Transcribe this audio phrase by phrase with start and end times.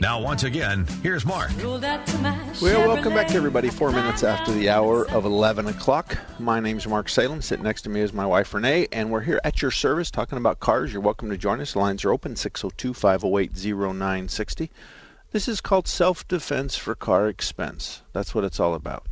[0.00, 1.50] Now, once again, here's Mark.
[1.62, 1.78] Well,
[2.88, 3.68] welcome back, everybody.
[3.68, 6.16] Four minutes after the hour of 11 o'clock.
[6.38, 7.42] My name's Mark Salem.
[7.42, 10.38] Sitting next to me is my wife, Renee, and we're here at your service talking
[10.38, 10.90] about cars.
[10.90, 11.74] You're welcome to join us.
[11.74, 14.70] The lines are open 602 508 0960.
[15.32, 18.00] This is called self defense for car expense.
[18.14, 19.04] That's what it's all about.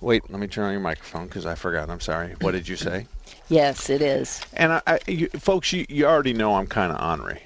[0.00, 1.90] Wait, let me turn on your microphone because I forgot.
[1.90, 2.36] I'm sorry.
[2.42, 3.08] What did you say?
[3.48, 4.40] Yes, it is.
[4.52, 7.42] And I, I you, folks, you, you already know I'm kind of ornery.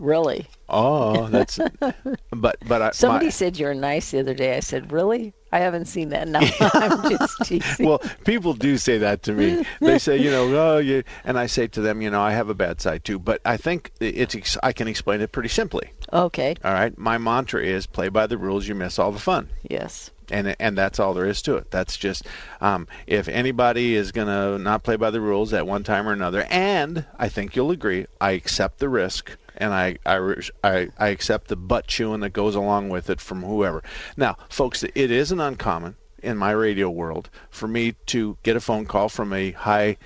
[0.00, 0.46] Really?
[0.68, 1.58] Oh, that's.
[2.30, 4.56] but but I, Somebody my, said you're nice the other day.
[4.56, 5.32] I said, really?
[5.50, 6.28] I haven't seen that.
[6.28, 7.86] No, I'm just teasing.
[7.86, 9.64] well, people do say that to me.
[9.80, 12.50] They say, you know, oh, you, and I say to them, you know, I have
[12.50, 13.18] a bad side too.
[13.18, 15.90] But I think it's I can explain it pretty simply.
[16.12, 16.54] Okay.
[16.64, 16.96] All right.
[16.98, 19.48] My mantra is play by the rules, you miss all the fun.
[19.68, 20.10] Yes.
[20.30, 21.70] And and that's all there is to it.
[21.70, 22.26] That's just
[22.60, 26.46] um, if anybody is gonna not play by the rules at one time or another,
[26.50, 31.56] and I think you'll agree, I accept the risk and I, I, I accept the
[31.56, 33.82] butt chewing that goes along with it from whoever.
[34.16, 38.86] Now, folks, it isn't uncommon in my radio world for me to get a phone
[38.86, 39.96] call from a high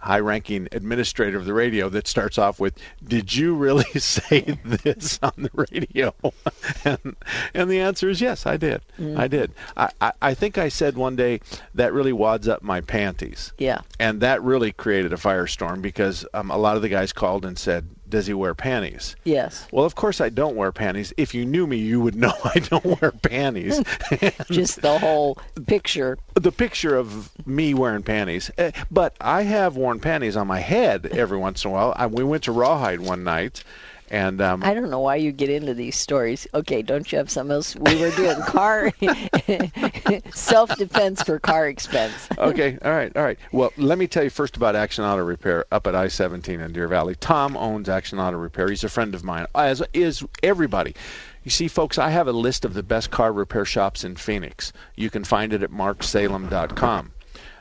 [0.00, 5.18] high ranking administrator of the radio that starts off with, Did you really say this
[5.22, 6.14] on the radio?
[6.84, 7.16] and,
[7.54, 8.80] and the answer is yes, I did.
[8.98, 9.18] Mm.
[9.18, 9.52] I did.
[9.76, 11.40] I, I, I, think I said one day
[11.74, 13.52] that really wads up my panties.
[13.58, 13.80] Yeah.
[13.98, 17.58] And that really created a firestorm because um, a lot of the guys called and
[17.58, 19.16] said, does he wear panties?
[19.24, 19.66] Yes.
[19.72, 21.12] Well, of course I don't wear panties.
[21.16, 23.82] If you knew me, you would know I don't wear panties.
[24.50, 26.18] Just the whole picture.
[26.34, 28.50] The picture of me wearing panties.
[28.58, 31.94] Eh, but I have worn panties on my head every once in a while.
[31.96, 33.62] I, we went to Rawhide one night
[34.10, 36.46] and um, I don't know why you get into these stories.
[36.52, 37.76] Okay, don't you have something else?
[37.76, 38.90] We were doing car
[40.32, 42.28] self defense for car expense.
[42.38, 43.38] okay, all right, all right.
[43.52, 46.72] Well, let me tell you first about Action Auto Repair up at I 17 in
[46.72, 47.14] Deer Valley.
[47.14, 48.68] Tom owns Action Auto Repair.
[48.68, 50.96] He's a friend of mine, as is everybody.
[51.44, 54.72] You see, folks, I have a list of the best car repair shops in Phoenix.
[54.96, 57.12] You can find it at marksalem.com.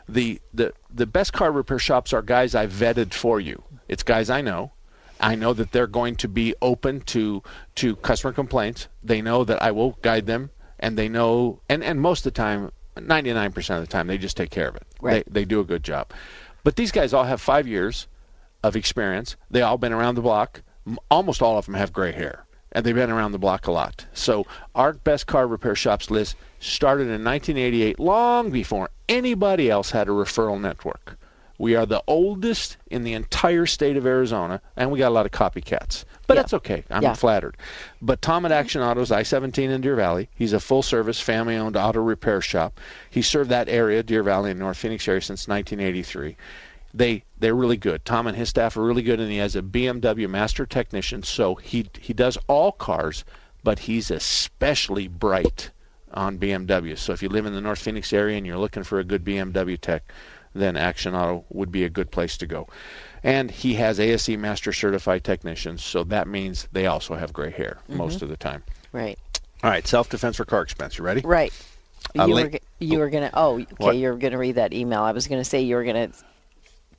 [0.10, 3.64] The, the, the best car repair shops are guys I vetted for you.
[3.88, 4.72] It's guys I know
[5.20, 7.44] I know that they're going to be open to
[7.76, 8.88] to customer complaints.
[9.04, 10.50] They know that I will guide them,
[10.80, 14.38] and they know, and and most of the time, 99% of the time, they just
[14.38, 14.84] take care of it.
[15.02, 15.24] Right.
[15.26, 16.12] They they do a good job.
[16.64, 18.08] But these guys all have five years
[18.64, 19.36] of experience.
[19.50, 20.62] They all been around the block.
[21.10, 24.06] Almost all of them have gray hair, and they've been around the block a lot.
[24.14, 30.08] So our best car repair shops list started in 1988, long before anybody else had
[30.08, 31.18] a referral network.
[31.60, 35.26] We are the oldest in the entire state of Arizona, and we got a lot
[35.26, 36.06] of copycats.
[36.26, 36.42] But yeah.
[36.42, 36.86] that's okay.
[36.90, 37.14] I'm yeah.
[37.14, 37.58] flattered.
[38.02, 41.58] But Tom at Action Autos, I 17 in Deer Valley, he's a full service, family
[41.58, 42.80] owned auto repair shop.
[43.10, 46.38] He served that area, Deer Valley and North Phoenix area, since 1983.
[46.94, 48.06] They they're really good.
[48.06, 51.56] Tom and his staff are really good, and he has a BMW master technician, so
[51.56, 53.26] he he does all cars,
[53.66, 55.72] but he's especially bright
[56.14, 56.98] on BMW.
[56.98, 59.24] So if you live in the North Phoenix area and you're looking for a good
[59.24, 60.12] BMW tech,
[60.54, 62.68] then Action Auto would be a good place to go.
[63.24, 67.80] And he has ASE Master Certified technicians, so that means they also have gray hair
[67.84, 67.98] mm-hmm.
[67.98, 68.64] most of the time.
[68.92, 69.20] Right.
[69.64, 70.98] All right, self defense for car expense.
[70.98, 71.22] You ready?
[71.22, 71.54] Right.
[72.18, 73.98] Uh, you were you were gonna oh okay What?
[73.98, 75.02] you were gonna read that email.
[75.02, 76.10] I was gonna say you were gonna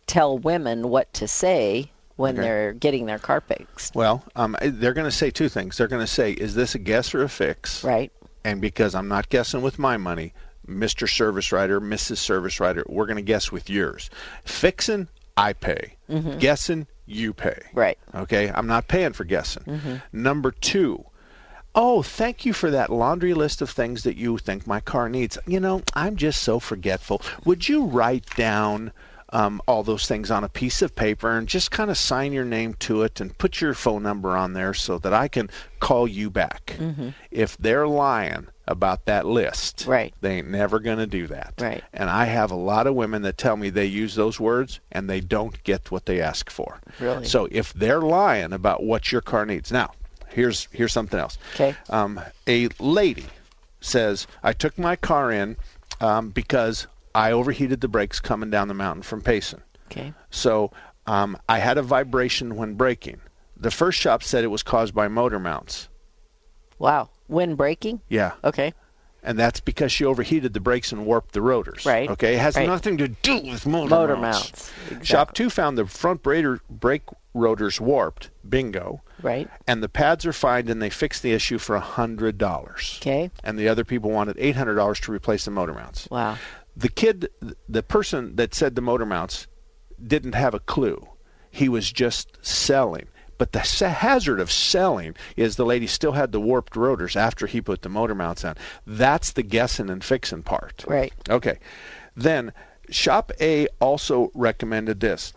[0.07, 2.43] tell women what to say when Okay.
[2.43, 3.95] they're getting their car fixed.
[3.95, 5.79] Well, um, they're going to say two things.
[5.79, 8.13] They're going to say, "Is this a guess or a fix?" Right.
[8.45, 10.35] And because I'm not guessing with my money,
[10.71, 11.09] Mr.
[11.09, 12.19] Service Writer, Mrs.
[12.19, 14.09] Service Writer, we're going to guess with yours.
[14.45, 15.97] Fixing, I pay.
[16.09, 16.39] Mm-hmm.
[16.39, 17.61] Guessing, you pay.
[17.75, 17.99] Right.
[18.15, 19.65] Okay, I'm not paying for guessing.
[19.65, 19.95] Mm-hmm.
[20.13, 21.05] Number two,
[21.75, 25.39] oh, thank you for that laundry list of things that you think my car needs.
[25.47, 27.23] You know, I'm just so forgetful.
[27.45, 28.93] Would you write down
[29.33, 32.45] um, all those things on a piece of paper and just kind of sign your
[32.45, 36.09] name to it and put your phone number on there so that I can call
[36.09, 36.77] you back?
[36.79, 37.11] Mm-hmm.
[37.31, 39.85] If they're lying about that list.
[39.87, 40.15] Right.
[40.21, 41.55] They ain't never going to do that.
[41.59, 41.83] Right.
[41.93, 45.11] And I have a lot of women that tell me they use those words and
[45.11, 46.81] they don't get what they ask for.
[47.01, 47.27] Really?
[47.27, 49.93] So if they're lying about what your car needs, now
[50.29, 51.37] here's here's something else.
[51.55, 51.75] Okay.
[51.91, 53.27] Um, a lady
[53.81, 55.57] says I took my car in
[56.01, 59.63] um, because I overheated the brakes coming down the mountain from Payson.
[59.91, 60.15] Okay.
[60.31, 60.71] So
[61.07, 63.21] um, I had a vibration when braking.
[63.57, 65.89] The first shop said it was caused by motor mounts.
[66.79, 67.11] Wow.
[67.31, 68.01] When braking?
[68.09, 68.33] Yeah.
[68.45, 68.75] Okay.
[69.23, 71.85] And that's because she overheated the brakes and warped the rotors.
[71.87, 72.09] Right.
[72.11, 72.35] Okay.
[72.35, 72.67] It has Right.
[72.67, 74.73] nothing to do with motor, Motor mounts.
[74.91, 75.07] mounts.
[75.07, 77.03] Shop two found the front brader, brake
[77.35, 78.31] rotors warped.
[78.49, 79.03] Bingo.
[79.23, 79.49] Right.
[79.67, 82.99] And the pads are fine, and they fixed the issue for a hundred dollars.
[83.03, 83.31] Okay.
[83.45, 86.09] And the other people wanted eight hundred dollars to replace the motor mounts.
[86.11, 86.37] Wow.
[86.77, 87.29] the kid,
[87.69, 89.47] the person that said the motor mounts,
[90.05, 91.07] didn't have a clue.
[91.51, 93.07] He was just selling.
[93.41, 97.63] But the hazard of selling is the lady still had the warped rotors after he
[97.63, 98.55] put the motor mounts on.
[98.87, 100.85] That's the guessing and fixing part.
[100.87, 101.15] Right.
[101.27, 101.59] Okay.
[102.15, 102.53] Then
[102.91, 105.33] Shop A also recommended this.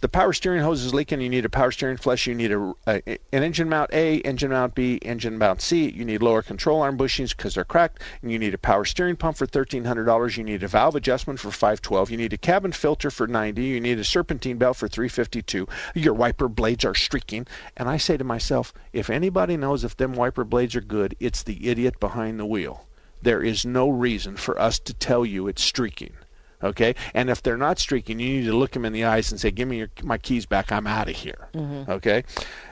[0.00, 1.20] The power steering hose is leaking.
[1.20, 2.26] You need a power steering flush.
[2.26, 5.90] You need a, a an engine mount A, engine mount B, engine mount C.
[5.90, 8.02] You need lower control arm bushings because they're cracked.
[8.22, 10.38] And you need a power steering pump for thirteen hundred dollars.
[10.38, 12.10] You need a valve adjustment for five twelve.
[12.10, 13.64] You need a cabin filter for ninety.
[13.64, 15.68] You need a serpentine belt for three fifty two.
[15.94, 17.46] Your wiper blades are streaking.
[17.76, 21.42] And I say to myself, if anybody knows if them wiper blades are good, it's
[21.42, 22.86] the idiot behind the wheel.
[23.20, 26.14] There is no reason for us to tell you it's streaking.
[26.62, 29.40] Okay, and if they're not streaking, you need to look them in the eyes and
[29.40, 30.70] say, "Give me your, my keys back.
[30.70, 31.48] I'm out of here."
[31.88, 32.22] Okay,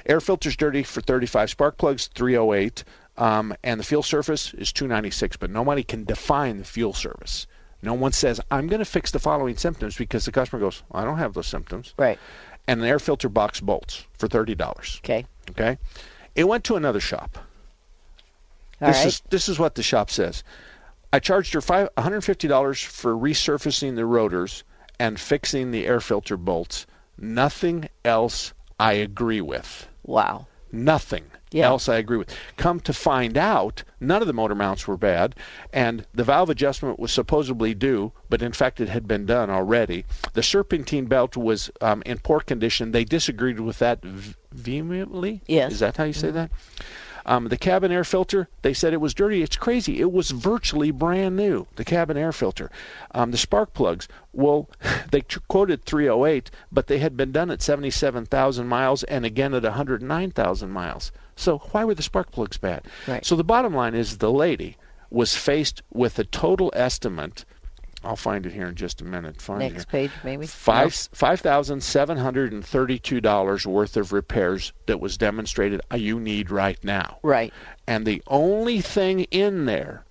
[0.06, 1.50] air filter's dirty for 35.
[1.50, 2.84] Spark plugs 308,
[3.16, 5.38] um, and the fuel surface is 296.
[5.38, 7.46] But nobody can define the fuel service.
[7.80, 11.04] No one says, "I'm going to fix the following symptoms," because the customer goes, "I
[11.04, 12.18] don't have those symptoms." Right.
[12.66, 15.00] And an air filter box bolts for thirty dollars.
[15.02, 15.24] Okay.
[15.50, 15.78] Okay,
[16.34, 17.38] it went to another shop.
[18.80, 19.06] All this right.
[19.06, 20.44] is this is what the shop says.
[21.12, 24.64] I charged her five $150 for resurfacing the rotors
[25.00, 26.86] and fixing the air filter bolts.
[27.16, 29.88] Nothing else I agree with.
[30.04, 30.46] Wow.
[30.70, 31.66] Nothing Yeah.
[31.66, 32.34] else I agree with.
[32.58, 35.34] Come to find out, none of the motor mounts were bad,
[35.72, 40.04] and the valve adjustment was supposedly due, but in fact it had been done already.
[40.34, 42.92] The serpentine belt was um, in poor condition.
[42.92, 45.40] They disagreed with that v- vehemently.
[45.46, 45.72] Yes.
[45.72, 46.50] Is that how you say that?
[47.28, 49.42] Um, the cabin air filter, they said it was dirty.
[49.42, 50.00] It's crazy.
[50.00, 52.70] It was virtually brand new, the cabin air filter.
[53.10, 54.70] Um, the spark plugs, well,
[55.10, 59.62] they tr- quoted 308, but they had been done at 77,000 miles and again at
[59.62, 61.12] 109,000 miles.
[61.36, 62.86] So why were the spark plugs bad?
[63.06, 63.26] Right.
[63.26, 64.78] So the bottom line is the lady
[65.10, 67.44] was faced with a total estimate.
[68.04, 69.40] I'll find it here in just a minute.
[69.40, 70.08] Find Next here.
[70.08, 70.46] page, maybe.
[70.46, 75.96] Five five thousand seven hundred and thirty-two dollars worth of repairs that was demonstrated uh,
[75.96, 77.18] you need right now.
[77.22, 77.52] Right.
[77.86, 80.04] And the only thing in there,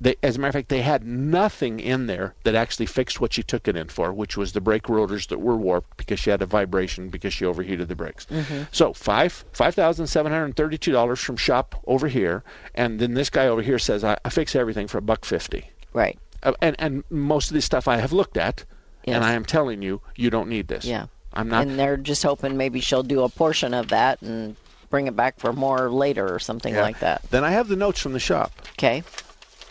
[0.00, 3.32] they, as a matter of fact, they had nothing in there that actually fixed what
[3.32, 6.30] she took it in for, which was the brake rotors that were warped because she
[6.30, 8.26] had a vibration because she overheated the brakes.
[8.70, 12.44] So five five thousand seven hundred and thirty-two dollars from shop over here,
[12.76, 15.70] and then this guy over here says I, I fix everything for a buck fifty.
[15.92, 16.18] Right.
[16.44, 18.64] Uh, and and most of this stuff I have looked at,
[19.04, 19.16] Yes.
[19.16, 20.84] and I am telling you, you don't need this.
[20.84, 21.06] Yeah.
[21.32, 21.66] I'm not.
[21.66, 24.54] and they're just hoping maybe she'll do a portion of that and
[24.88, 26.82] bring it back for more later or something yeah.
[26.82, 27.22] like that.
[27.30, 29.02] Then I have the notes from the shop, Okay.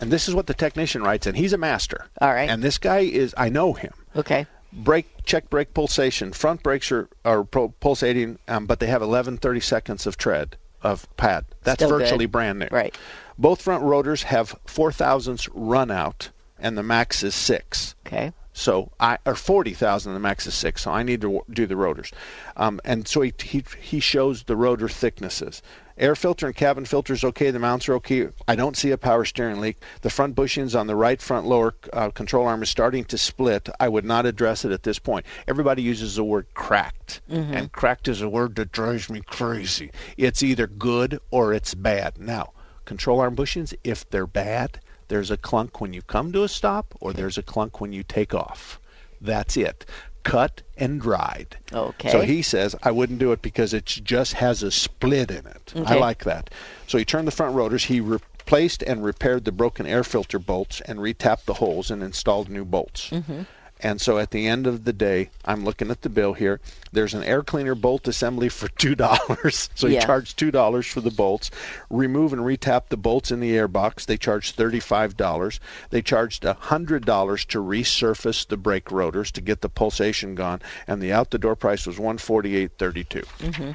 [0.01, 2.05] and this is what the technician writes, and he's a master.
[2.19, 2.49] All right.
[2.49, 3.93] And this guy is, I know him.
[4.15, 4.45] Okay.
[4.73, 6.33] Brake check brake pulsation.
[6.33, 11.07] Front brakes are are pulsating, um, but they have 11 30 seconds of tread of
[11.15, 11.45] pad.
[11.63, 11.99] That's Still good.
[12.01, 12.67] virtually brand new.
[12.71, 12.93] Right.
[13.37, 16.29] Both front rotors have four thousandths run out,
[16.63, 17.93] and the max is six.
[18.07, 18.31] Okay.
[18.53, 20.13] So I or forty thousand.
[20.13, 20.83] The max is six.
[20.83, 22.11] So I need to do the rotors,
[22.55, 25.61] um, and so he, he he shows the rotor thicknesses.
[25.95, 27.51] Air filter and cabin filter is okay.
[27.51, 28.29] The mounts are okay.
[28.47, 29.77] I don't see a power steering leak.
[30.01, 33.69] The front bushings on the right front lower uh, control arm is starting to split.
[33.79, 35.25] I would not address it at this point.
[35.47, 37.21] Everybody uses the word cracked,
[37.55, 39.91] and cracked is a word that drives me crazy.
[40.17, 42.17] It's either good or it's bad.
[42.19, 42.53] Now,
[42.85, 46.93] control arm bushings, if they're bad, there's a clunk when you come to a stop,
[46.99, 48.79] or there's a clunk when you take off.
[49.21, 49.85] That's it.
[50.23, 51.57] Cut and dried.
[51.71, 52.09] Okay.
[52.09, 55.73] So he says, I wouldn't do it because it just has a split in it.
[55.75, 55.95] Okay.
[55.95, 56.49] I like that.
[56.87, 57.83] So he turned the front rotors.
[57.83, 62.49] He replaced and repaired the broken air filter bolts and retapped the holes and installed
[62.49, 63.09] new bolts.
[63.09, 63.41] Mm-hmm.
[63.83, 66.61] And so at the end of the day, I'm looking at the bill here.
[66.93, 69.69] There's an air cleaner bolt assembly for two dollars.
[69.75, 70.05] so he Yeah.
[70.05, 71.51] charged two dollars for the bolts.
[71.89, 74.05] Remove and retap the bolts in the air box.
[74.05, 75.59] They charged thirty-five dollars.
[75.89, 81.01] They charged hundred dollars to resurface the brake rotors to get the pulsation gone, and
[81.01, 83.23] the out-the-door price was one forty-eight thirty-two.
[83.39, 83.71] Mm-hmm.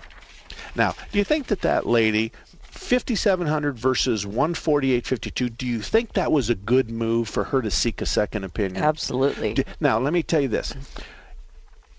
[0.74, 2.32] Now, do you think that that lady
[2.78, 5.56] 5700 versus 148.52.
[5.56, 8.82] Do you think that was a good move for her to seek a second opinion?
[8.82, 9.56] Absolutely.
[9.80, 10.74] Now, let me tell you this.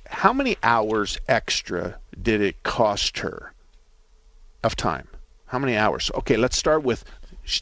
[0.07, 3.53] How many hours extra did it cost her
[4.63, 5.07] of time?
[5.45, 6.09] How many hours?
[6.15, 7.03] Okay, let's start with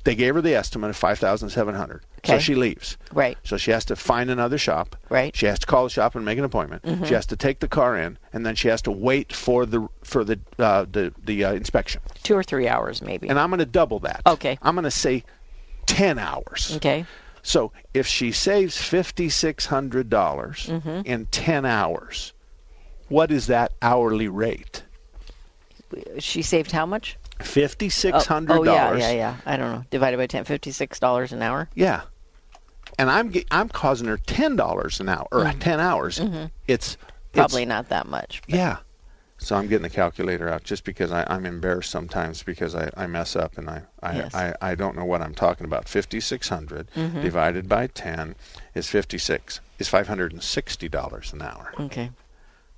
[0.04, 2.04] they gave her the estimate of 5700.
[2.28, 2.98] So she leaves.
[3.14, 3.38] Right.
[3.44, 4.96] So she has to find another shop.
[5.10, 5.36] Right.
[5.36, 6.84] She has to call the shop and make an appointment.
[7.08, 9.88] She has to take the car in, and then she has to wait for the
[10.04, 12.02] for the uh, the the uh, inspection.
[12.24, 13.28] Two or three hours, maybe.
[13.30, 14.22] And I'm going to double that.
[14.26, 14.58] Okay.
[14.62, 15.24] I'm going to say
[15.86, 16.74] 10 hours.
[16.78, 17.06] okay.
[17.44, 21.02] So if she saves $5,600 Mm-hmm.
[21.06, 22.34] in 10 hours,
[23.08, 24.84] what is that hourly rate?
[26.20, 27.18] She saved how much?
[27.40, 28.48] $5,600.
[28.50, 29.36] Oh, yeah, yeah, yeah.
[29.46, 29.84] I don't know.
[29.92, 31.70] Divided by ten, fifty-six dollars an hour.
[31.76, 32.02] Yeah.
[32.98, 36.20] And I'm I'm causing her $10 an hour or 10 hours.
[36.68, 37.08] It's Mm-hmm.
[37.34, 38.42] Probably it's, not that much.
[38.48, 38.78] Yeah.
[39.38, 43.06] So I'm getting the calculator out just because I, I'm embarrassed sometimes because I, I
[43.06, 44.34] mess up and I I, Yes.
[44.34, 45.88] I, I don't know what I'm talking about.
[45.88, 47.22] 5,600 Mm-hmm.
[47.22, 48.36] divided by 10
[48.74, 51.72] is 56 is $560 an hour.
[51.80, 52.10] Okay.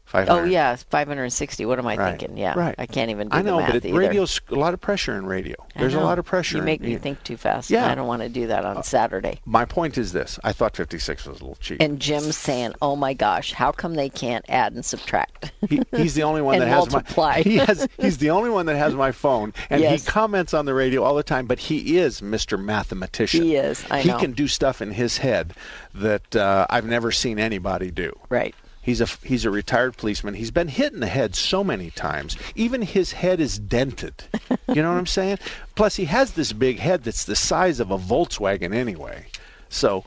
[0.10, 0.42] 500.
[0.42, 1.66] Oh yeah, five hundred and sixty.
[1.66, 2.18] What am I Right.
[2.20, 2.38] thinking?
[2.38, 2.76] Yeah, Right.
[2.78, 5.16] I can't even do I know, the math but it, radio's a lot of pressure
[5.16, 5.56] in radio.
[5.78, 6.58] There's a lot of pressure.
[6.58, 7.70] You in- make me you- think too fast.
[7.70, 7.90] Yeah.
[7.90, 9.40] I don't want to do that on Saturday.
[9.46, 11.80] My point is this: I thought 56 was a little cheap.
[11.82, 16.16] And Jim's saying, "Oh my gosh, how come they can't add and subtract?" he, he's
[16.16, 17.36] the only one that has multiply.
[17.38, 20.04] my he has he's the only one that has my phone and Yes.
[20.06, 22.60] he comments on the radio all the time but he is Mr.
[22.60, 24.18] mathematician He is, I he know.
[24.18, 25.54] can do stuff in his head
[25.94, 28.56] that uh, I've never seen anybody do right.
[28.90, 32.36] He's a he's a retired policeman he's been hit in the head so many times
[32.56, 34.24] even his head is dented
[34.68, 35.38] you know what I'm saying
[35.76, 39.28] plus he has this big head that's the size of a Volkswagen anyway
[39.70, 40.04] so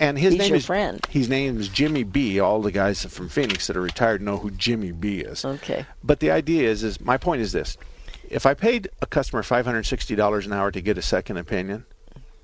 [0.00, 1.00] and his He's name is friend.
[1.10, 2.38] his name is Jimmy B.
[2.38, 5.18] All the guys from Phoenix that are retired know who Jimmy B.
[5.18, 5.44] is.
[5.44, 5.86] Okay.
[6.04, 7.76] But the idea is, is my point is this:
[8.30, 11.36] if I paid a customer five hundred sixty dollars an hour to get a second
[11.38, 11.84] opinion,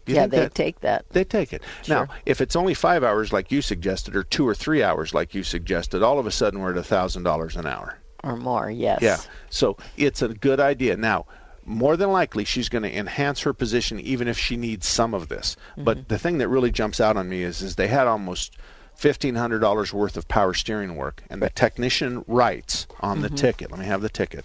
[0.06, 1.04] yeah, they that, take that.
[1.10, 1.62] they take it.
[1.82, 2.06] Sure.
[2.06, 5.34] Now, if it's only five hours like you suggested, or two or three hours like
[5.34, 7.98] you suggested, all of a sudden we're at thousand dollars an hour.
[8.22, 8.70] or more.
[8.70, 9.02] Yes.
[9.02, 9.18] Yeah.
[9.50, 10.96] So it's a good idea.
[10.96, 11.26] Now,
[11.66, 15.28] more than likely, she's going to enhance her position even if she needs some of
[15.28, 15.56] this.
[15.72, 15.84] Mm-hmm.
[15.84, 18.56] But the thing that really jumps out on me is, is they had almost
[18.94, 23.70] fifteen hundred dollars worth of power steering work, and the technician writes on the ticket.
[23.70, 24.44] Let me have the ticket.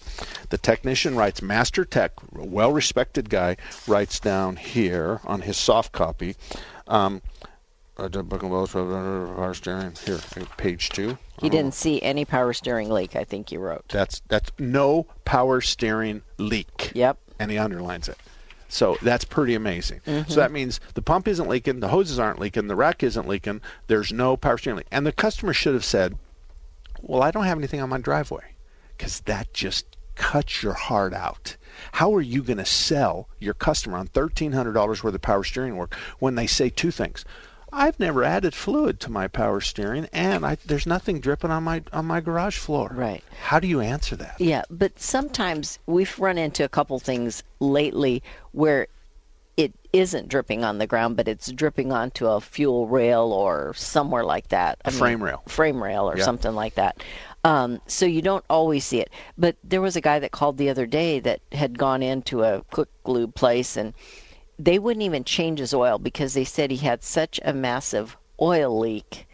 [0.49, 6.35] The technician writes, Master Tech, a well-respected guy, writes down here on his soft copy.
[6.87, 7.21] Um,
[7.95, 10.19] the book of Wells, power steering here,
[10.57, 11.17] page two.
[11.41, 11.49] He Oh.
[11.49, 13.15] didn't see any power steering leak.
[13.15, 13.85] I think you wrote.
[13.89, 16.91] That's that's no power steering leak.
[16.95, 17.17] Yep.
[17.39, 18.17] And he underlines it.
[18.69, 20.01] So that's pretty amazing.
[20.05, 20.29] Mm-hmm.
[20.29, 23.61] So that means the pump isn't leaking, the hoses aren't leaking, the rack isn't leaking,
[23.87, 24.87] there's no power steering leak.
[24.91, 26.17] And the customer should have said,
[27.01, 28.53] Well, I don't have anything on my driveway.
[28.95, 31.55] Because that just cuts your heart out.
[31.93, 35.95] How are you going to sell your customer on $1,300 worth of power steering work
[36.19, 37.25] when they say two things?
[37.71, 41.83] I've never added fluid to my power steering, and I, there's nothing dripping on my
[41.93, 42.91] on my garage floor.
[42.93, 43.23] Right.
[43.41, 44.35] How do you answer that?
[44.39, 48.87] Yeah, but sometimes we've run into a couple things lately where
[49.57, 54.23] it isn't dripping on the ground, but it's dripping onto a fuel rail or somewhere
[54.23, 54.79] like that.
[54.85, 55.43] A frame rail.
[55.49, 56.23] Frame rail or Yeah.
[56.23, 57.03] something like that.
[57.43, 59.09] Um, so you don't always see it.
[59.37, 62.63] But there was a guy that called the other day that had gone into a
[62.71, 63.93] quick lube place and
[64.59, 68.77] they wouldn't even change his oil because they said he had such a massive oil
[68.77, 69.25] leak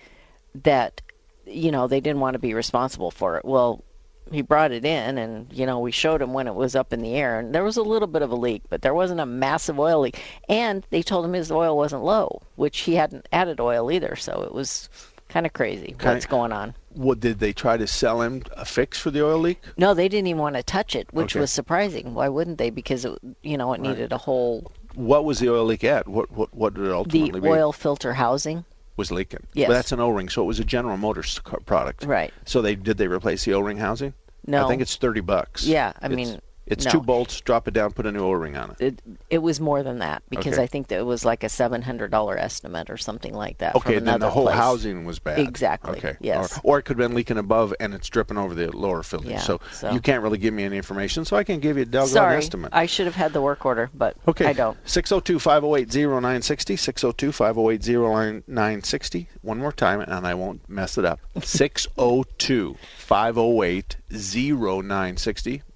[0.53, 1.01] that
[1.45, 3.43] you know they didn't want to be responsible for it.
[3.43, 3.83] Well,
[4.31, 7.01] he brought it in and you know we showed him when it was up in
[7.01, 9.25] the air and there was a little bit of a leak, but there wasn't a
[9.25, 10.21] massive oil leak.
[10.47, 14.43] And they told him his oil wasn't low, which he hadn't added oil either, so
[14.43, 14.89] it was
[15.27, 16.13] kind of crazy Okay.
[16.13, 16.75] what's going on.
[16.89, 19.61] What did they try to sell him a fix for the oil leak?
[19.77, 21.41] No, they didn't even want to touch it, which Okay.
[21.41, 22.13] was surprising.
[22.13, 22.69] Why wouldn't they?
[22.69, 26.07] Because it, you know, it needed a whole What was the oil leak at?
[26.07, 27.47] What what what did it the ultimately be?
[27.47, 28.65] oil filter housing.
[28.97, 29.45] was leaking.
[29.53, 29.67] Yes.
[29.67, 32.05] But that's an O-ring, so it was a General Motors product.
[32.05, 32.33] Right.
[32.45, 34.13] So they did they replace the O-ring housing?
[34.47, 34.65] No.
[34.65, 35.65] I think it's thirty bucks.
[35.65, 36.91] Yeah, I It's- mean, it's no.
[36.91, 37.41] two bolts.
[37.41, 37.91] Drop it down.
[37.91, 38.77] Put a new O-ring on it.
[38.79, 40.63] It it was more than that because Okay.
[40.63, 43.75] I think that it was like a seven hundred dollar estimate or something like that.
[43.75, 44.55] Okay, from then the whole place.
[44.55, 45.39] housing was bad.
[45.39, 46.15] Exactly, Okay.
[46.19, 46.57] yes.
[46.63, 49.29] Or, or it could have been leaking above and it's dripping over the lower filter.
[49.29, 51.83] Yeah, so, so- you can't really give me any information, so I can give you
[51.83, 52.71] a doggone Sorry, estimate.
[52.73, 54.45] I should have had the work order, but Okay.
[54.45, 54.77] I don't.
[54.85, 56.75] 602 508 0960.
[56.75, 59.29] 602 508 0960.
[59.41, 61.19] One more time, and I won't mess it up.
[61.43, 65.61] 602 508 0960.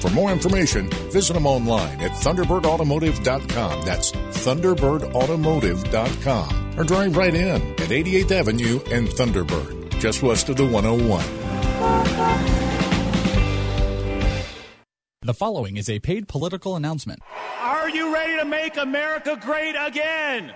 [0.00, 3.84] For more information, visit them online at thunderbirdautomotive.com.
[3.84, 6.78] That's thunderbirdautomotive.com.
[6.78, 11.24] Or drive right in at 88th Avenue and Thunderbird, just west of the 101.
[15.22, 17.20] The following is a paid political announcement.
[17.60, 20.54] Are you ready to make America great again?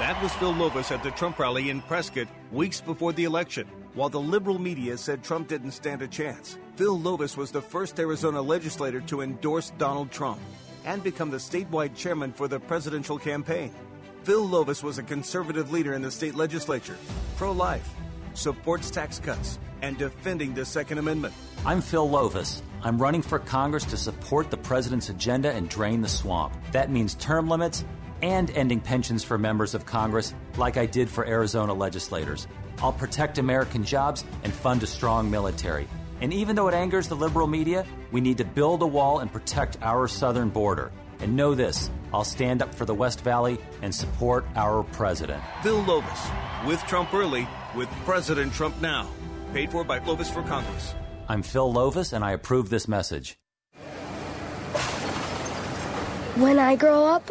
[0.00, 3.68] That was Phil Lovas at the Trump rally in Prescott weeks before the election.
[3.92, 8.00] While the liberal media said Trump didn't stand a chance, Phil Lovas was the first
[8.00, 10.40] Arizona legislator to endorse Donald Trump
[10.86, 13.74] and become the statewide chairman for the presidential campaign.
[14.22, 16.96] Phil Lovas was a conservative leader in the state legislature,
[17.36, 17.90] pro life,
[18.32, 21.34] supports tax cuts, and defending the Second Amendment.
[21.66, 22.62] I'm Phil Lovas.
[22.82, 26.54] I'm running for Congress to support the president's agenda and drain the swamp.
[26.72, 27.84] That means term limits
[28.22, 32.46] and ending pensions for members of Congress, like I did for Arizona legislators.
[32.78, 35.88] I'll protect American jobs and fund a strong military.
[36.20, 39.32] And even though it angers the liberal media, we need to build a wall and
[39.32, 40.92] protect our southern border.
[41.20, 45.42] And know this I'll stand up for the West Valley and support our president.
[45.62, 49.08] Phil Lovas, with Trump early, with President Trump now.
[49.52, 50.94] Paid for by Lovas for Congress.
[51.28, 53.36] I'm Phil Lovas, and I approve this message.
[56.36, 57.30] When I grow up,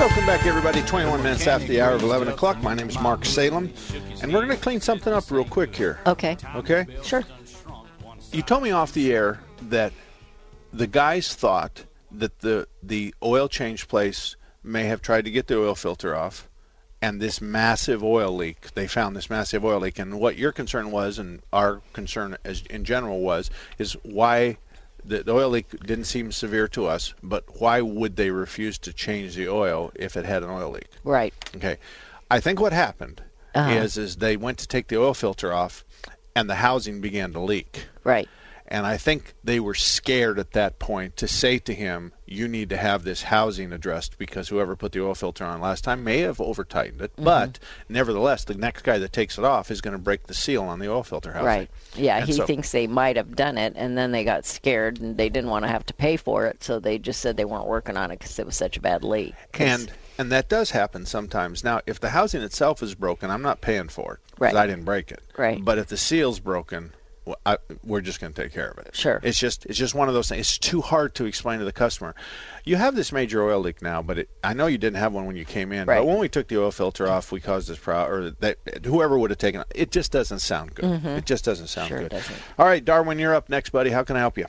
[0.00, 0.80] Welcome back, everybody.
[0.80, 2.62] 21 minutes after the hour of 11 o'clock.
[2.62, 3.70] My name is Mark Salem,
[4.22, 6.00] and we're going to clean something up real quick here.
[6.06, 6.38] Okay.
[6.54, 6.86] Okay?
[7.02, 7.22] Sure.
[8.32, 9.92] You told me off the air that
[10.72, 15.58] the guys thought that the the oil change place may have tried to get the
[15.58, 16.48] oil filter off
[17.02, 20.90] and this massive oil leak they found this massive oil leak and what your concern
[20.90, 24.56] was and our concern as in general was is why
[25.18, 29.34] the, oil leak didn't seem severe to us but why would they refuse to change
[29.34, 30.88] the oil if it had an oil leak?
[31.04, 31.34] Right.
[31.56, 31.76] Okay.
[32.30, 33.22] I think what happened
[33.54, 33.70] uh-huh.
[33.70, 35.84] is is they went to take the oil filter off
[36.34, 37.86] and the housing began to leak.
[38.04, 38.28] Right
[38.70, 42.70] and I think they were scared at that point to say to him, "You need
[42.70, 46.18] to have this housing addressed because whoever put the oil filter on last time may
[46.18, 47.24] have over tightened it." Mm-hmm.
[47.24, 50.62] But nevertheless, the next guy that takes it off is going to break the seal
[50.62, 51.46] on the oil filter housing.
[51.46, 51.70] Right.
[51.96, 55.00] Yeah, and he so, thinks they might have done it, and then they got scared
[55.00, 57.44] and they didn't want to have to pay for it, so they just said they
[57.44, 59.34] weren't working on it because it was such a bad leak.
[59.54, 61.64] And and that does happen sometimes.
[61.64, 64.54] Now, if the housing itself is broken, I'm not paying for it right.
[64.54, 65.22] I didn't break it.
[65.36, 65.64] Right.
[65.64, 66.92] But if the seal's broken
[67.46, 68.94] I, we're just going to take care of it.
[68.94, 69.20] Sure.
[69.22, 70.40] It's just it's just one of those things.
[70.40, 72.14] It's too hard to explain to the customer.
[72.64, 75.26] You have this major oil leak now, but it, I know you didn't have one
[75.26, 75.86] when you came in.
[75.86, 75.98] Right.
[75.98, 79.18] But when we took the oil filter off, we caused this problem, or that whoever
[79.18, 79.66] would have taken it.
[79.74, 80.84] It just doesn't sound good.
[80.84, 81.08] Mm-hmm.
[81.08, 82.10] It just doesn't sound sure good.
[82.10, 82.36] Doesn't.
[82.58, 83.90] All right, Darwin, you're up next, buddy.
[83.90, 84.46] How can I help you?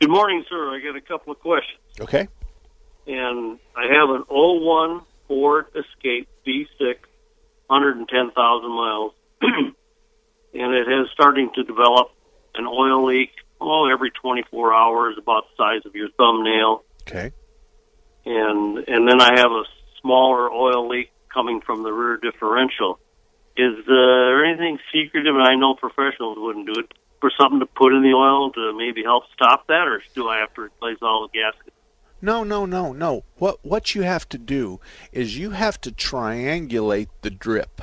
[0.00, 0.74] Good morning, sir.
[0.74, 1.78] I got a couple of questions.
[2.00, 2.28] Okay.
[3.06, 6.96] And I have an 01 Ford Escape V6,
[7.68, 9.12] 110,000 miles,
[10.54, 12.10] and it is starting to develop
[12.54, 16.84] an oil leak, oh, every 24 hours, about the size of your thumbnail.
[17.02, 17.32] Okay.
[18.24, 19.64] And and then I have a
[20.00, 22.98] smaller oil leak coming from the rear differential.
[23.56, 25.34] Is uh, there anything secretive?
[25.34, 26.92] And I know professionals wouldn't do it.
[27.20, 30.38] For something to put in the oil to maybe help stop that, or do I
[30.38, 31.76] have to replace all the gaskets?
[32.20, 33.24] No, no, no, no.
[33.36, 34.80] What what you have to do
[35.12, 37.82] is you have to triangulate the drip.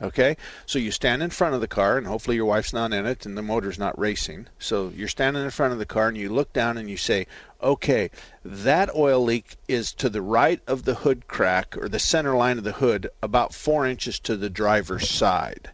[0.00, 0.36] Okay?
[0.64, 3.26] So you stand in front of the car and hopefully your wife's not in it
[3.26, 4.46] and the motor's not racing.
[4.58, 7.26] So you're standing in front of the car and you look down and you say,
[7.62, 8.10] "Okay,
[8.44, 12.58] that oil leak is to the right of the hood crack or the center line
[12.58, 15.70] of the hood about 4 inches to the driver's side."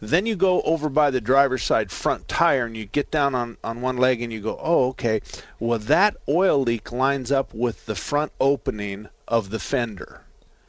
[0.00, 3.56] Then you go over by the driver's side front tire and you get down on,
[3.64, 5.22] on one leg and you go, oh, okay.
[5.58, 10.22] Well, that oil leak lines up with the front opening of the fender.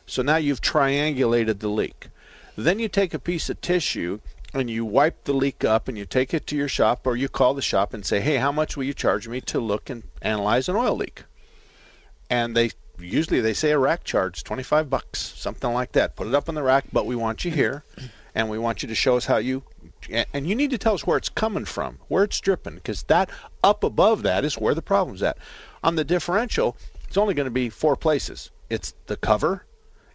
[0.06, 2.08] So now you've triangulated the leak.
[2.56, 4.20] Then you take a piece of tissue
[4.54, 7.28] and you wipe the leak up and you take it to your shop or you
[7.28, 10.04] call the shop and say, hey, how much will you charge me to look and
[10.22, 11.24] analyze an oil leak?
[12.30, 16.16] And they usually they say a rack charge, 25 bucks, something like that.
[16.16, 17.84] Put it up on the rack, but we want you here
[18.34, 19.64] and we want you to show us how you
[20.10, 23.30] and you need to tell us where it's coming from, where it's dripping, because that
[23.64, 25.38] up above that is where the problem's at.
[25.84, 28.52] On the differential, it's only going to be four places.
[28.70, 29.66] It's the cover,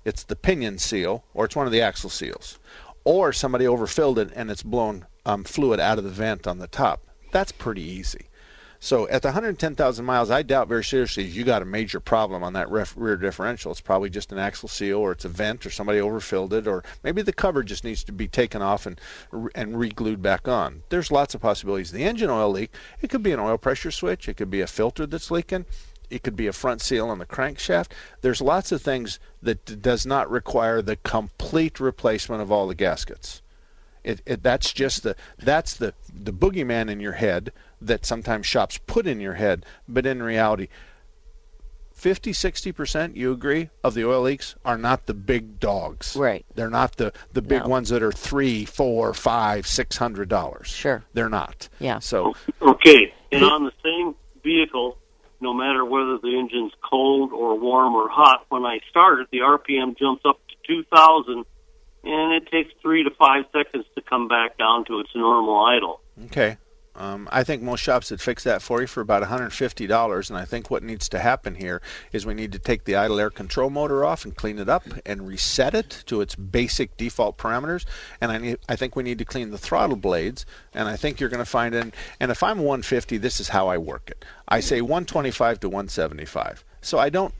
[0.05, 2.59] it's the pinion seal, or it's one of the axle seals,
[3.05, 6.67] or somebody overfilled it and it's blown um, fluid out of the vent on the
[6.67, 7.03] top.
[7.33, 8.27] That's pretty easy.
[8.83, 12.55] So at the 110,000 miles, I doubt very seriously you got a major problem on
[12.55, 13.71] that ref, rear differential.
[13.71, 16.83] It's probably just an axle seal, or it's a vent, or somebody overfilled it, or
[17.05, 18.99] maybe the cover just needs to be taken off and
[19.55, 20.83] and re-glued back on.
[20.89, 21.93] There's lots of possibilities.
[21.93, 24.67] The engine oil leak, it could be an oil pressure switch, it could be a
[24.67, 25.67] filter that's leaking,
[26.11, 27.92] it could be a front seal on the crankshaft.
[28.20, 32.75] There's lots of things that d- does not require the complete replacement of all the
[32.75, 33.42] gaskets.
[34.03, 38.79] It, it, that's just the that's the the boogeyman in your head that sometimes shops
[38.87, 40.68] put in your head, but in reality,
[41.92, 46.16] 50, 60%, you agree, of the oil leaks are not the big dogs.
[46.16, 46.46] Right.
[46.55, 47.68] They're not the, the big No.
[47.68, 50.68] ones that are three, four, five, six hundred dollars.
[50.68, 51.05] Sure.
[51.12, 51.68] They're not.
[51.79, 51.99] Yeah.
[51.99, 54.96] So Okay, and on the same vehicle,
[55.40, 59.38] no matter whether the engine's cold or warm or hot, when I start it, the
[59.38, 61.44] RPM jumps up to 2,000,
[62.05, 66.00] and it takes three to five seconds to come back down to its normal idle.
[66.26, 66.57] Okay.
[67.01, 70.45] Um, I think most shops would fix that for you for about $150, and I
[70.45, 71.81] think what needs to happen here
[72.13, 74.85] is we need to take the idle air control motor off and clean it up
[75.07, 77.87] and reset it to its basic default parameters.
[78.21, 80.45] And I need, I think we need to clean the throttle blades.
[80.75, 83.69] And I think you're going to find in, and if I'm 150, this is how
[83.69, 84.23] I work it.
[84.49, 86.67] I say 125 to 175.
[86.83, 87.33] So I don't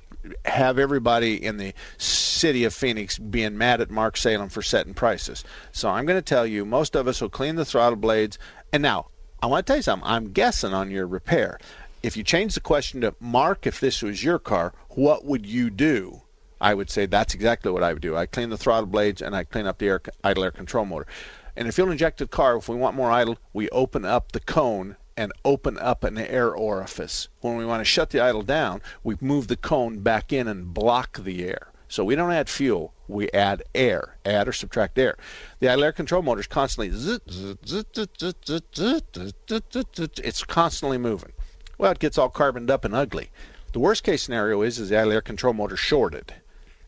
[0.46, 5.44] have everybody in the city of Phoenix being mad at Mark Salem for setting prices.
[5.73, 8.38] So I'm going to tell you, most of us will clean the throttle blades.
[8.73, 9.09] And now,
[9.42, 10.07] I want to tell you something.
[10.07, 11.59] I'm guessing on your repair.
[12.03, 15.70] If you change the question to Mark, if this was your car, what would you
[15.70, 16.20] do?
[16.61, 18.18] I would say that's exactly what I would do.
[18.18, 21.07] I clean the throttle blades and I clean up the air, idle air control motor.
[21.57, 24.96] In a fuel injected car, if we want more idle, we open up the cone
[25.16, 27.29] and open up an air orifice.
[27.40, 30.74] When we want to shut the idle down, we move the cone back in and
[30.74, 31.68] block the air.
[31.90, 35.16] So we don't add fuel, we add air, add or subtract air.
[35.59, 36.88] The idle air control motor is constantly,
[40.22, 41.33] it's constantly moving.
[41.79, 43.31] Well, it gets all carboned up and ugly.
[43.72, 46.33] The worst case scenario is is the idle air control motor shorted.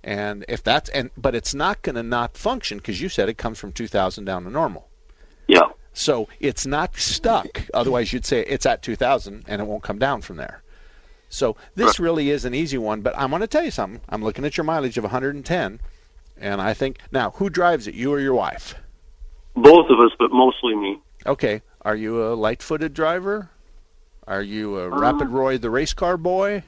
[0.04, 3.38] And if that's and but it's not going to not function because you said it
[3.38, 4.88] comes from 2000 down to normal.
[5.48, 5.70] Yeah.
[5.94, 7.66] So it's not stuck.
[7.74, 10.61] Otherwise, you'd say it's at 2000 and it won't come down from there.
[11.32, 13.00] So this really is an easy one.
[13.00, 14.00] But I'm going to tell you something.
[14.08, 15.80] I'm looking at your mileage of 110,
[16.38, 18.74] and I think now who drives it, you or your wife?
[19.56, 21.00] Both of us, but mostly me.
[21.26, 21.62] Okay.
[21.82, 23.48] Are you a light-footed driver?
[24.26, 26.62] Are you a Um, Rapid Roy, the race car boy?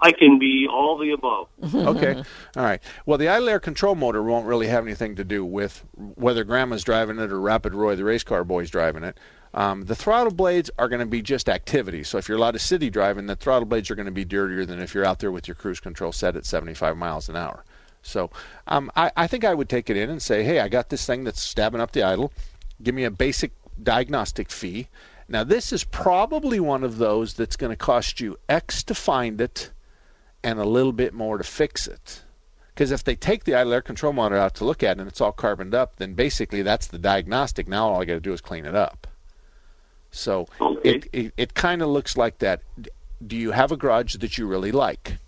[0.00, 1.48] I can be all the above.
[1.74, 2.14] okay.
[2.56, 2.80] All right.
[3.04, 6.84] Well, the idle air control motor won't really have anything to do with whether Grandma's
[6.84, 9.18] driving it or Rapid Roy, the race car boy's driving it.
[9.54, 12.04] Um, the throttle blades are going to be just activity.
[12.04, 14.24] So if you're a lot of city driving, the throttle blades are going to be
[14.24, 17.36] dirtier than if you're out there with your cruise control set at 75 miles an
[17.36, 17.64] hour.
[18.02, 18.30] So
[18.66, 21.06] um, I, I think I would take it in and say, hey, I got this
[21.06, 22.32] thing that's stabbing up the idle.
[22.82, 24.88] Give me a basic diagnostic fee.
[25.28, 29.40] Now, this is probably one of those that's going to cost you X to find
[29.40, 29.70] it
[30.42, 32.22] and a little bit more to fix it.
[32.68, 35.08] Because if they take the idle air control motor out to look at it and
[35.08, 37.66] it's all carboned up, then basically that's the diagnostic.
[37.66, 39.07] Now all I got to do is clean it up.
[40.10, 40.46] So
[40.84, 42.62] it it, it kind of looks like that.
[43.26, 45.18] Do you have a garage that you really like?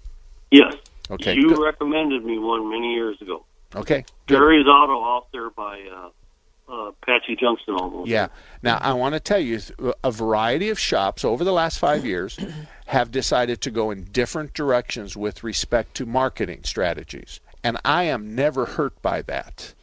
[0.50, 0.74] Yes.
[1.10, 1.34] Okay.
[1.34, 1.58] You good.
[1.58, 3.44] recommended me one many years ago.
[3.74, 4.04] Okay.
[4.26, 4.36] good.
[4.36, 6.10] Jerry's Auto out there by uh,
[6.70, 8.08] uh, Apache Junction almost.
[8.08, 8.28] Yeah.
[8.62, 9.60] Now I want to tell you,
[10.04, 12.38] a variety of shops over the last five years
[12.86, 18.34] have decided to go in different directions with respect to marketing strategies, and I am
[18.34, 19.74] never hurt by that.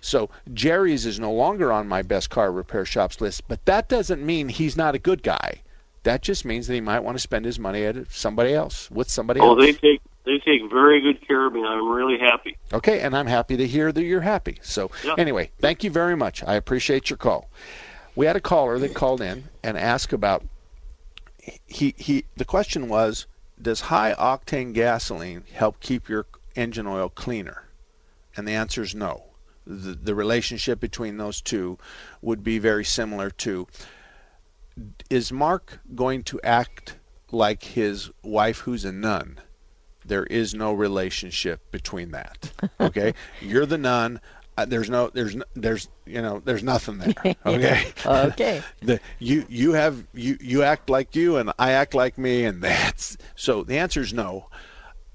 [0.00, 4.24] So Jerry's is no longer on my best car repair shops list, but that doesn't
[4.24, 5.62] mean he's not a good guy.
[6.04, 9.10] that just means that he might want to spend his money at somebody else with
[9.10, 9.58] somebody oh, else.
[9.58, 11.64] Oh, they take they take very good care of me.
[11.64, 12.56] I'm really happy.
[12.72, 14.58] Okay, and I'm happy to hear that you're happy.
[14.62, 15.18] So yep.
[15.18, 16.42] anyway, thank you very much.
[16.44, 17.48] I appreciate your call.
[18.14, 20.44] We had a caller that called in and asked about
[21.66, 23.26] he he the question was
[23.60, 27.64] does high octane gasoline help keep your engine oil cleaner?
[28.36, 29.24] And the answer is no.
[29.68, 31.78] The, the relationship between those two
[32.22, 33.66] would be very similar to
[35.10, 36.96] is Mark going to act
[37.30, 39.38] like his wife who's a nun?
[40.04, 42.50] There is no relationship between that.
[42.80, 43.12] Okay?
[43.40, 44.20] You're the nun.
[44.56, 47.14] Uh, there's no there's there's you know there's nothing there
[47.46, 52.18] okay okay the, you you have you you act like you and i act like
[52.18, 54.48] me and that's so the answer is no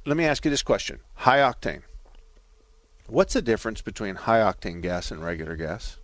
[0.06, 1.82] let me ask you this question high octane
[3.08, 5.98] what's the difference between high octane gas and regular gas?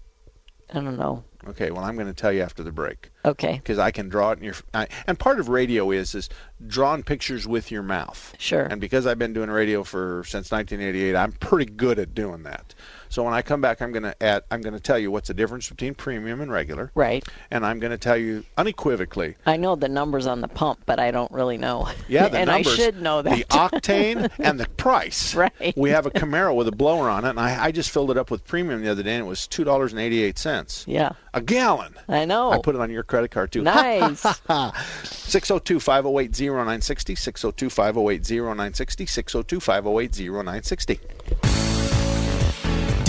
[0.72, 1.24] I don't know.
[1.48, 3.12] Okay well i'm going to tell you after the break.
[3.26, 3.54] Okay.
[3.56, 6.30] Because i can draw it in your I, and part of radio is is
[6.68, 8.36] drawing pictures with your mouth.
[8.38, 8.66] Sure.
[8.66, 12.76] And because i've been doing radio for since 1988 i'm pretty good at doing that
[13.10, 14.44] so when I come back, I'm going to add.
[14.52, 16.92] I'm going to tell you what's the difference between premium and regular.
[16.94, 17.28] Right.
[17.50, 19.36] And I'm going to tell you unequivocally.
[19.48, 21.90] I know the numbers on the pump, but I don't really know.
[22.08, 22.74] Yeah, the and numbers.
[22.74, 23.36] I should know that.
[23.36, 25.34] The octane and the price.
[25.34, 25.74] Right.
[25.76, 28.18] We have a Camaro with a blower on it, and I, I just filled it
[28.18, 30.86] up with premium the other day, and it was two dollars and eighty-eight cents.
[30.88, 31.14] Yeah.
[31.34, 31.96] A gallon.
[32.08, 32.52] I know.
[32.52, 33.62] I put it on your credit card too.
[33.62, 34.22] Nice.
[35.04, 37.16] 602 508 0960.
[37.16, 39.06] 602 508 0960.
[39.06, 41.00] 602 508 0960.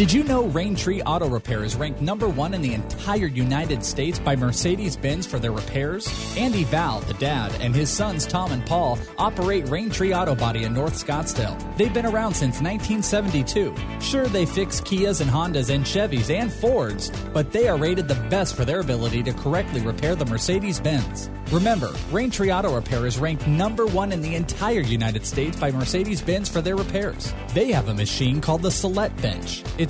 [0.00, 4.18] Did you know Raintree Auto Repair is ranked number one in the entire United States
[4.18, 6.08] by Mercedes Benz for their repairs?
[6.38, 10.72] Andy Val, the dad, and his sons Tom and Paul operate Raintree Auto Body in
[10.72, 11.54] North Scottsdale.
[11.76, 13.74] They've been around since 1972.
[14.00, 18.26] Sure, they fix Kias and Hondas and Chevys and Fords, but they are rated the
[18.30, 21.28] best for their ability to correctly repair the Mercedes Benz.
[21.52, 26.22] Remember, Raintree Auto Repair is ranked number one in the entire United States by Mercedes
[26.22, 27.34] Benz for their repairs.
[27.54, 29.64] They have a machine called the Celette Bench.
[29.76, 29.89] It's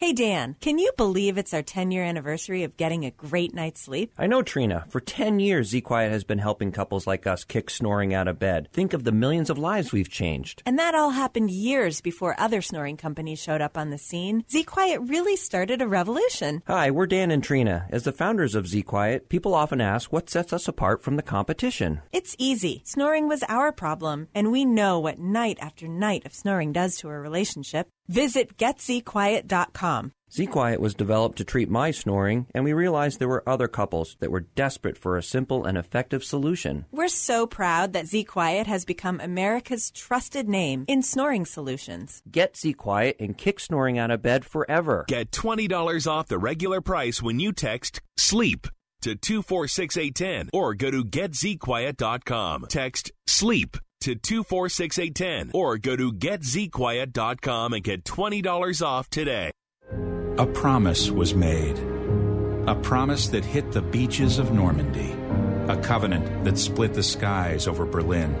[0.00, 3.80] Hey Dan, can you believe it's our 10 year anniversary of getting a great night's
[3.80, 4.12] sleep?
[4.16, 4.84] I know, Trina.
[4.90, 8.68] For 10 years, ZQuiet has been helping couples like us kick snoring out of bed.
[8.72, 10.62] Think of the millions of lives we've changed.
[10.64, 14.44] And that all happened years before other snoring companies showed up on the scene.
[14.44, 16.62] ZQuiet really started a revolution.
[16.68, 17.88] Hi, we're Dan and Trina.
[17.90, 22.02] As the founders of ZQuiet, people often ask what sets us apart from the competition.
[22.12, 22.82] It's easy.
[22.84, 27.08] Snoring was our problem, and we know what night after night of snoring does to
[27.08, 27.88] a relationship.
[28.08, 30.12] Visit getzquiet.com.
[30.30, 34.30] ZQuiet was developed to treat my snoring, and we realized there were other couples that
[34.30, 36.84] were desperate for a simple and effective solution.
[36.90, 42.22] We're so proud that ZQuiet has become America's trusted name in snoring solutions.
[42.30, 45.06] Get ZQuiet and kick snoring out of bed forever.
[45.08, 48.66] Get $20 off the regular price when you text SLEEP
[49.00, 52.66] to 246810 or go to getzquiet.com.
[52.68, 59.50] Text SLEEP to 246810 or go to getzquiet.com and get $20 off today.
[60.38, 61.78] A promise was made.
[62.68, 65.16] A promise that hit the beaches of Normandy.
[65.68, 68.34] A covenant that split the skies over Berlin.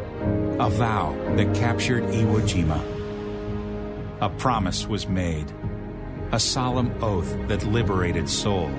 [0.60, 2.80] A vow that captured Iwo Jima.
[4.20, 5.52] A promise was made.
[6.32, 8.70] A solemn oath that liberated Seoul.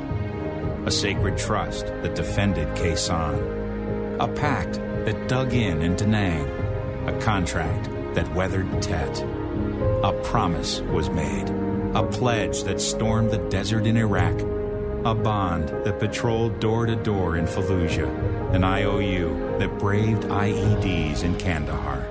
[0.86, 4.20] A sacred trust that defended Sanh.
[4.20, 6.69] A pact that dug in in Da Nang.
[7.10, 9.20] A contract that weathered Tet.
[10.04, 11.50] A promise was made.
[11.96, 14.40] A pledge that stormed the desert in Iraq.
[15.06, 18.54] A bond that patrolled door to door in Fallujah.
[18.54, 22.08] An IOU that braved IEDs in Kandahar.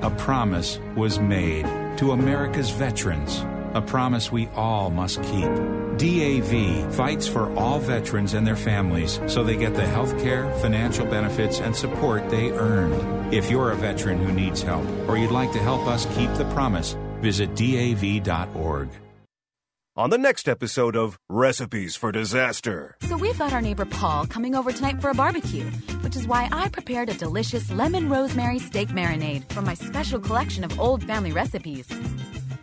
[0.00, 1.66] A promise was made
[1.98, 3.44] to America's veterans.
[3.74, 5.81] A promise we all must keep.
[5.98, 11.06] DAV fights for all veterans and their families so they get the health care, financial
[11.06, 13.32] benefits, and support they earned.
[13.34, 16.44] If you're a veteran who needs help or you'd like to help us keep the
[16.52, 18.90] promise, visit DAV.org.
[19.94, 22.96] On the next episode of Recipes for Disaster.
[23.02, 25.64] So we've got our neighbor Paul coming over tonight for a barbecue,
[26.00, 30.64] which is why I prepared a delicious lemon rosemary steak marinade from my special collection
[30.64, 31.86] of old family recipes.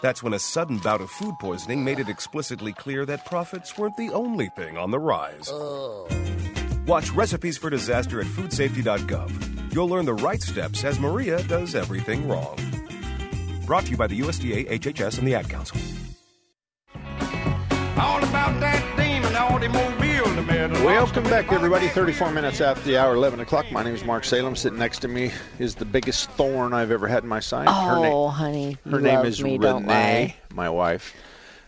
[0.00, 3.96] That's when a sudden bout of food poisoning made it explicitly clear that profits weren't
[3.96, 5.48] the only thing on the rise.
[5.50, 6.08] Oh.
[6.86, 9.74] Watch Recipes for Disaster at foodsafety.gov.
[9.74, 12.58] You'll learn the right steps as Maria does everything wrong.
[13.66, 15.78] Brought to you by the USDA, HHS, and the Ad Council.
[17.96, 19.99] All about that demon automobile in the middle.
[20.84, 21.88] Welcome back, everybody.
[21.88, 23.70] 34 minutes after the hour, 11 o'clock.
[23.70, 24.56] My name is Mark Salem.
[24.56, 27.66] Sitting next to me is the biggest thorn I've ever had in my side.
[27.68, 28.78] Oh, her honey.
[28.88, 31.14] Her name is me, Renee, my wife,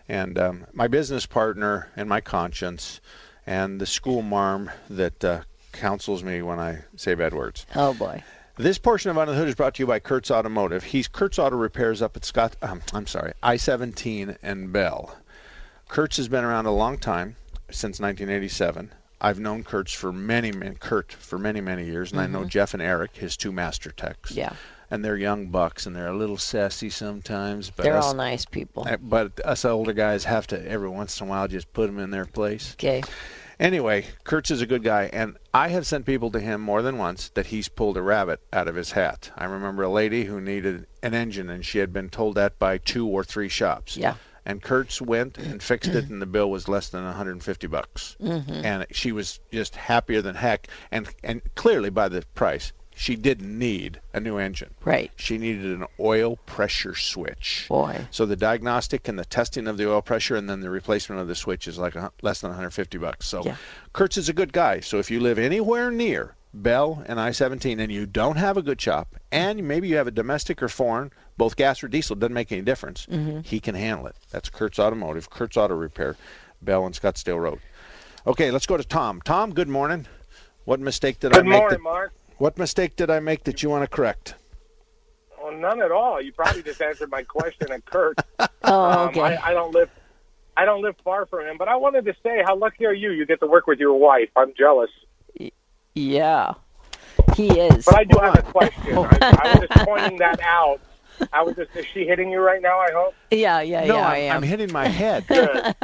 [0.08, 3.02] and um, my business partner and my conscience,
[3.46, 7.66] and the school marm that uh, counsels me when I say bad words.
[7.76, 8.24] Oh, boy.
[8.56, 10.84] This portion of Under the Hood is brought to you by Kurtz Automotive.
[10.84, 12.56] He's Kurtz Auto Repairs up at Scott.
[12.62, 15.14] Um, I'm sorry, I-17 and Bell.
[15.88, 17.36] Kurtz has been around a long time,
[17.68, 18.90] since 1987.
[19.24, 22.48] I've known Kurtz for many, many Kurt for many, many years, and I know Mhm.
[22.48, 24.32] Jeff and Eric, his two master techs.
[24.32, 24.52] Yeah.
[24.90, 27.70] And they're young bucks, and they're a little sassy sometimes.
[27.70, 28.84] But They're us, all nice people.
[28.86, 32.00] uh, But us older guys have to every once in a while just put them
[32.00, 32.72] in their place.
[32.74, 33.02] Okay.
[33.60, 36.98] Anyway, Kurtz is a good guy, and I have sent people to him more than
[36.98, 39.30] once that he's pulled a rabbit out of his hat.
[39.36, 42.78] I remember a lady who needed an engine, and she had been told that by
[42.78, 43.96] two or three shops.
[43.96, 44.14] Yeah.
[44.44, 48.16] And Kurtz went and fixed it, and the bill was less than 150 bucks.
[48.20, 48.64] Mhm.
[48.64, 53.58] And she was just happier than heck, and and clearly by the price, she didn't
[53.58, 54.74] need a new engine.
[54.84, 55.10] Right.
[55.16, 57.66] She needed an oil pressure switch.
[57.68, 58.06] Boy.
[58.10, 61.28] So the diagnostic and the testing of the oil pressure, and then the replacement of
[61.28, 63.26] the switch is like a, less than 150 bucks.
[63.26, 63.56] So Yeah.
[63.94, 64.80] Kurtz is a good guy.
[64.80, 68.78] So if you live anywhere near Bell and I-17 and you don't have a good
[68.80, 71.10] shop, and maybe you have a domestic or foreign,
[71.42, 73.04] both gas or diesel, doesn't make any difference.
[73.06, 73.44] Mhm.
[73.44, 74.14] He can handle it.
[74.30, 76.14] That's Kurtz Automotive, Kurtz Auto Repair,
[76.62, 77.58] Bell and Scottsdale Road.
[78.28, 79.20] Okay, let's go to Tom.
[79.24, 80.06] Tom, good morning.
[80.66, 81.50] What mistake did I make?
[81.50, 82.12] Good morning, that- Mark.
[82.38, 84.36] What mistake did I make that you want to correct?
[85.42, 86.20] Well, none at all.
[86.22, 88.18] You probably just answered my question at Kurt.
[88.64, 89.18] Oh, Um.
[89.18, 89.90] I, I don't live.
[90.56, 93.10] I don't live far from him, but I wanted to say how lucky are you?
[93.10, 94.28] You get to work with your wife.
[94.36, 94.90] I'm jealous.
[95.96, 96.52] Yeah.
[97.36, 97.84] He is.
[97.84, 98.96] But I do have a question.
[98.98, 100.80] I, I was just pointing that out.
[101.32, 101.74] I was just.
[101.76, 102.78] Is she hitting you right now?
[102.78, 103.14] I hope.
[103.30, 104.36] Yeah, yeah, no, yeah, I I'm.
[104.36, 105.26] I'm hitting my head.
[105.28, 105.74] Good.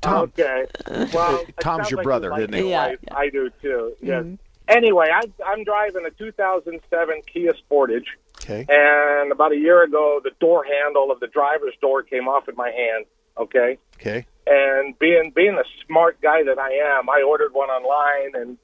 [0.00, 0.64] Tom, Okay.
[1.12, 2.60] Well, Tom's your like brother, you like isn't he?
[2.60, 2.94] your Yeah.
[3.12, 3.94] I do too.
[4.00, 4.24] Yes.
[4.24, 4.38] Mhm.
[4.68, 8.04] Anyway, I, I'm driving a 2007 Kia Sportage,
[8.42, 8.66] Okay.
[8.68, 12.54] and about a year ago, the door handle of the driver's door came off in
[12.56, 13.06] my hand.
[13.38, 13.78] Okay.
[13.98, 14.26] Okay.
[14.46, 18.58] And being being the smart guy that I am, I ordered one online and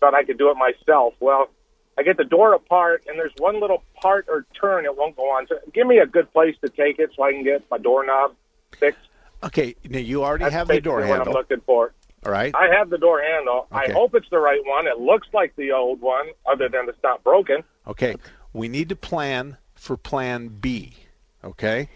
[0.00, 1.14] thought I could do it myself.
[1.20, 1.48] Well,
[1.98, 5.24] I get the door apart, and there's one little part or turn it won't go
[5.24, 5.46] on.
[5.46, 8.34] So give me a good place to take it so I can get my doorknob
[8.78, 9.00] fixed.
[9.42, 9.74] Okay.
[9.88, 11.28] Now you already That's have the door handle.
[11.28, 11.92] I'm looking for.
[12.24, 12.54] All right.
[12.54, 13.66] I have the door handle.
[13.72, 14.86] I hope it's the right one.
[14.86, 17.62] It looks like the old one, other than it's not broken.
[17.86, 18.16] Okay.
[18.52, 20.94] We need to plan for Plan B.
[21.42, 21.88] Okay.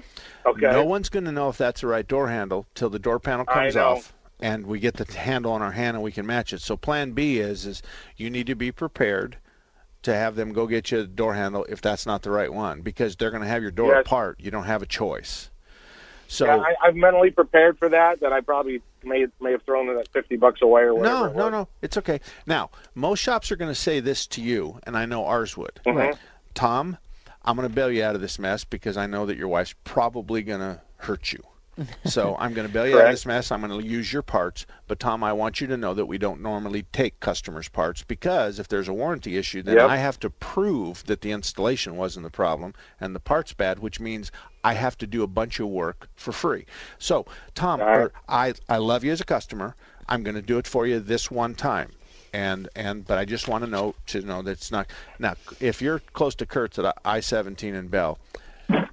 [0.47, 0.71] Okay.
[0.71, 3.45] No one's going to know if that's the right door handle till the door panel
[3.45, 6.61] comes off and we get the handle on our hand and we can match it.
[6.63, 7.83] So Plan B is is
[8.17, 9.37] you need to be prepared
[10.05, 12.81] to have them go get you a door handle if that's not the right one
[12.83, 14.03] because they're going to have your door Yes.
[14.07, 14.39] apart.
[14.41, 15.51] You don't have a choice.
[16.29, 18.21] So yeah, I, I'm mentally prepared for that.
[18.21, 21.29] That I probably may may have thrown that fifty bucks away or whatever.
[21.29, 21.69] No, no, no.
[21.83, 22.21] It's okay.
[22.47, 25.81] Now, most shops are going to say this to you, and I know ours would.
[25.85, 25.97] Mhm.
[25.97, 26.17] Right.
[26.55, 26.97] Tom,
[27.45, 29.75] I'm going to bail you out of this mess because I know that your wife's
[29.85, 31.43] probably going to hurt you.
[32.05, 33.51] So I'm going to bail you out of this mess.
[33.51, 34.67] I'm going to use your parts.
[34.87, 38.59] But Tom, I want you to know that we don't normally take customers' parts because
[38.59, 39.91] if there's a warranty issue, then Yep.
[39.91, 43.99] I have to prove that the installation wasn't the problem and the part's bad, which
[44.01, 44.31] means
[44.63, 46.67] I have to do a bunch of work for free.
[46.99, 48.11] So, Tom, right.
[48.29, 49.75] I I love you as a customer.
[50.09, 51.91] I'm going to do it for you this one time.
[52.33, 55.35] And and but I just want to know to know that it's not now.
[55.61, 58.19] If you're close to Kurtz at I-17 and Bell,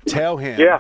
[0.06, 0.80] tell him Yeah.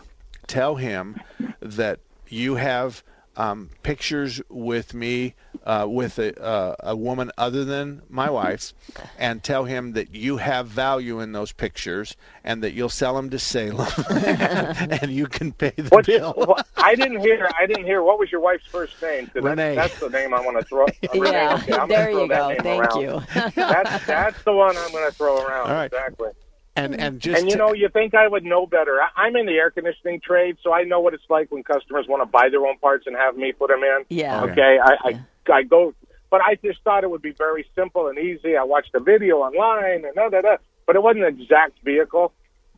[0.51, 1.15] Tell him
[1.61, 3.03] that you have
[3.37, 5.33] um, pictures with me
[5.65, 8.73] uh, with a, uh, a woman other than my wife,
[9.17, 13.29] and tell him that you have value in those pictures and that you'll sell them
[13.29, 16.33] to Salem, and you can pay the What, bill.
[16.35, 17.47] what- I didn't hear.
[17.59, 18.01] I didn't hear.
[18.03, 19.27] What was your wife's first name?
[19.27, 19.75] 'Cause Renee.
[19.75, 20.85] That's, that's the name I want to throw.
[20.85, 22.55] uh, Renee, Yeah, okay, there throw you go.
[22.63, 23.01] Thank around.
[23.01, 23.21] you.
[23.55, 25.69] That's that's the one I'm going to throw around.
[25.69, 25.85] All right.
[25.85, 26.29] Exactly.
[26.75, 28.99] And and just and you know, you think I would know better.
[29.01, 32.05] I, I'm in the air conditioning trade, so I know what it's like when customers
[32.07, 34.05] want to buy their own parts and have me put them in.
[34.09, 34.43] Yeah.
[34.43, 34.79] Okay.
[34.81, 35.93] I, I I go
[36.29, 38.55] but I just thought it would be very simple and easy.
[38.55, 40.55] I watched a video online and da da da,
[40.87, 42.31] but it wasn't an exact vehicle.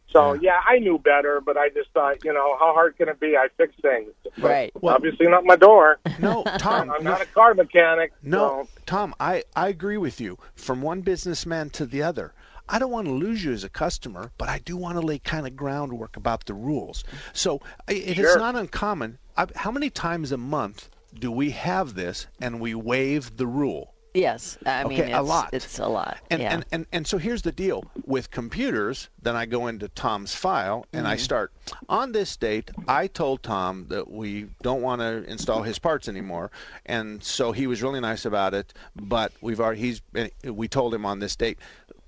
[0.09, 3.19] So yeah, I knew better, but I just thought, you know, how hard can it
[3.19, 3.35] be?
[3.35, 4.11] I fix things.
[4.37, 4.71] But Right.
[4.83, 5.99] obviously not my door.
[6.19, 8.11] No, Tom, I'm not a car mechanic.
[8.21, 10.37] No, so- Tom, I, I agree with you.
[10.55, 12.33] From one businessman to the other.
[12.69, 15.19] I don't want to lose you as a customer, but I do want to lay
[15.19, 17.03] kind of groundwork about the rules.
[17.33, 18.37] So i- it is Sure.
[18.39, 19.17] not uncommon.
[19.35, 20.89] I, how many times a month
[21.19, 23.89] do we have this and we waive the rule?
[24.15, 25.49] Yes, I mean Okay, a lot.
[25.53, 26.19] It's a lot.
[26.29, 26.53] And, yeah.
[26.53, 29.09] and, and, and so here's the deal with computers.
[29.23, 31.19] Then I go into Tom's file and I Mhm.
[31.19, 31.51] start
[31.89, 32.69] on this date.
[32.87, 36.51] I told Tom that we don't want to install his parts anymore,
[36.85, 38.71] and so he was really nice about it.
[38.95, 40.01] But we've already he's
[40.43, 41.57] we told him on this date.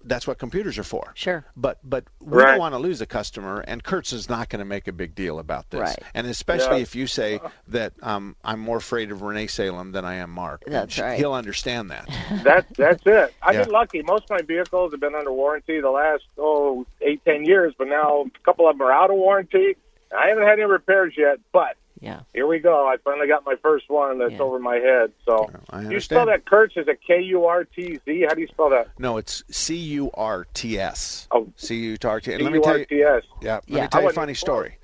[0.08, 1.12] That's what computers are for.
[1.16, 1.44] Sure.
[1.58, 2.52] But but we Right.
[2.52, 5.16] don't want to lose a customer, and Kurtz is not going to make a big
[5.16, 5.80] deal about this.
[5.82, 6.00] Right.
[6.14, 6.84] And especially Yeah.
[6.84, 7.40] if you say
[7.70, 10.64] that um, I'm more afraid of Renee Salem than I am Mark.
[10.68, 11.18] That's sh- right.
[11.18, 12.08] He'll understand that.
[12.44, 13.34] That that's it.
[13.42, 13.64] I've Yeah.
[13.64, 14.02] been lucky.
[14.04, 17.88] Most of my vehicles have been under warranty the last oh eight ten years, but
[17.88, 19.76] now a couple of them are out of warranty.
[20.16, 22.22] I haven't had any repairs yet, but yeah.
[22.34, 22.88] here we go.
[22.88, 24.42] I finally got my first one that's Yeah.
[24.42, 25.12] over my head.
[25.26, 28.26] So I you spell that Kurtz is a K U R T Z.
[28.28, 28.90] How do you spell that?
[29.00, 31.28] No, it's C U R T S.
[31.32, 31.48] Oh.
[31.56, 32.32] C U R T S.
[32.32, 33.82] C And let me tell you, yeah, let Yeah.
[33.84, 34.78] me tell you a funny story.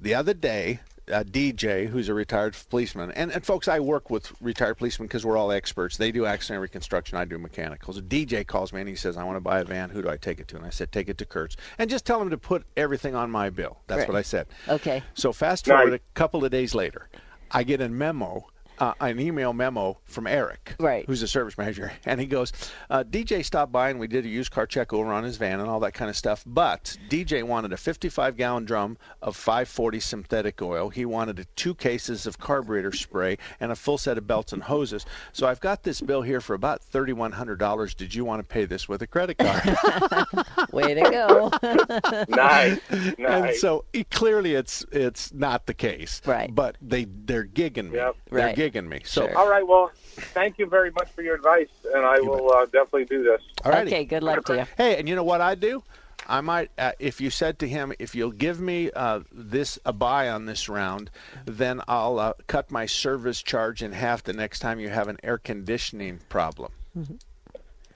[0.00, 0.80] The other day,
[1.12, 5.24] uh, DJ, who's a retired policeman, and, and folks, I work with retired policemen because
[5.24, 5.96] we're all experts.
[5.96, 8.00] They do accident reconstruction, I do mechanicals.
[8.02, 9.90] DJ calls me and he says, I want to buy a van.
[9.90, 10.56] Who do I take it to?
[10.56, 11.56] And I said, take it to Kurtz.
[11.78, 13.78] And just tell him to put everything on my bill.
[13.86, 14.08] That's Right.
[14.08, 14.46] what I said.
[14.68, 15.02] Okay.
[15.14, 15.76] So fast Nice.
[15.76, 17.08] forward a couple of days later,
[17.50, 18.46] I get a memo,
[18.84, 21.04] uh, an email memo from Eric, Right.
[21.06, 22.52] who's a service manager, and he goes,
[22.90, 25.60] uh, "DJ stopped by and we did a used car check over on his van
[25.60, 26.42] and all that kind of stuff.
[26.46, 30.88] But DJ wanted a 55 gallon drum of 540 synthetic oil.
[30.90, 35.06] He wanted two cases of carburetor spray and a full set of belts and hoses.
[35.32, 37.94] So I've got this bill here for about $3,100.
[37.96, 39.62] Did you want to pay this with a credit card?"
[40.72, 41.50] Way to go.
[42.28, 42.78] Nice,
[43.18, 46.20] and so clearly it's it's not the case.
[46.26, 46.52] Right.
[46.54, 47.96] But they they're gigging me.
[47.98, 48.16] Yep.
[48.30, 48.56] They're Right.
[48.56, 49.00] gigging me.
[49.04, 49.38] So Sure.
[49.38, 49.66] All right.
[49.66, 49.90] Well,
[50.32, 53.40] thank you very much for your advice, and I will uh, definitely do this.
[53.64, 53.86] All right.
[53.86, 54.66] okay, good luck to you.
[54.76, 55.82] Hey, and you know what I do?
[56.26, 59.92] I might, uh, if you said to him, if you'll give me uh, this a
[59.92, 61.10] buy on this round,
[61.44, 65.18] then I'll uh, cut my service charge in half the next time you have an
[65.22, 66.72] air conditioning problem.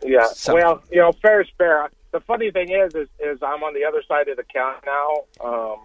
[0.03, 0.26] Yeah.
[0.26, 0.62] Something.
[0.62, 1.89] Well, you know, fair is fair.
[2.11, 5.24] The funny thing is, is, is I'm on the other side of the counter now.
[5.45, 5.76] Um,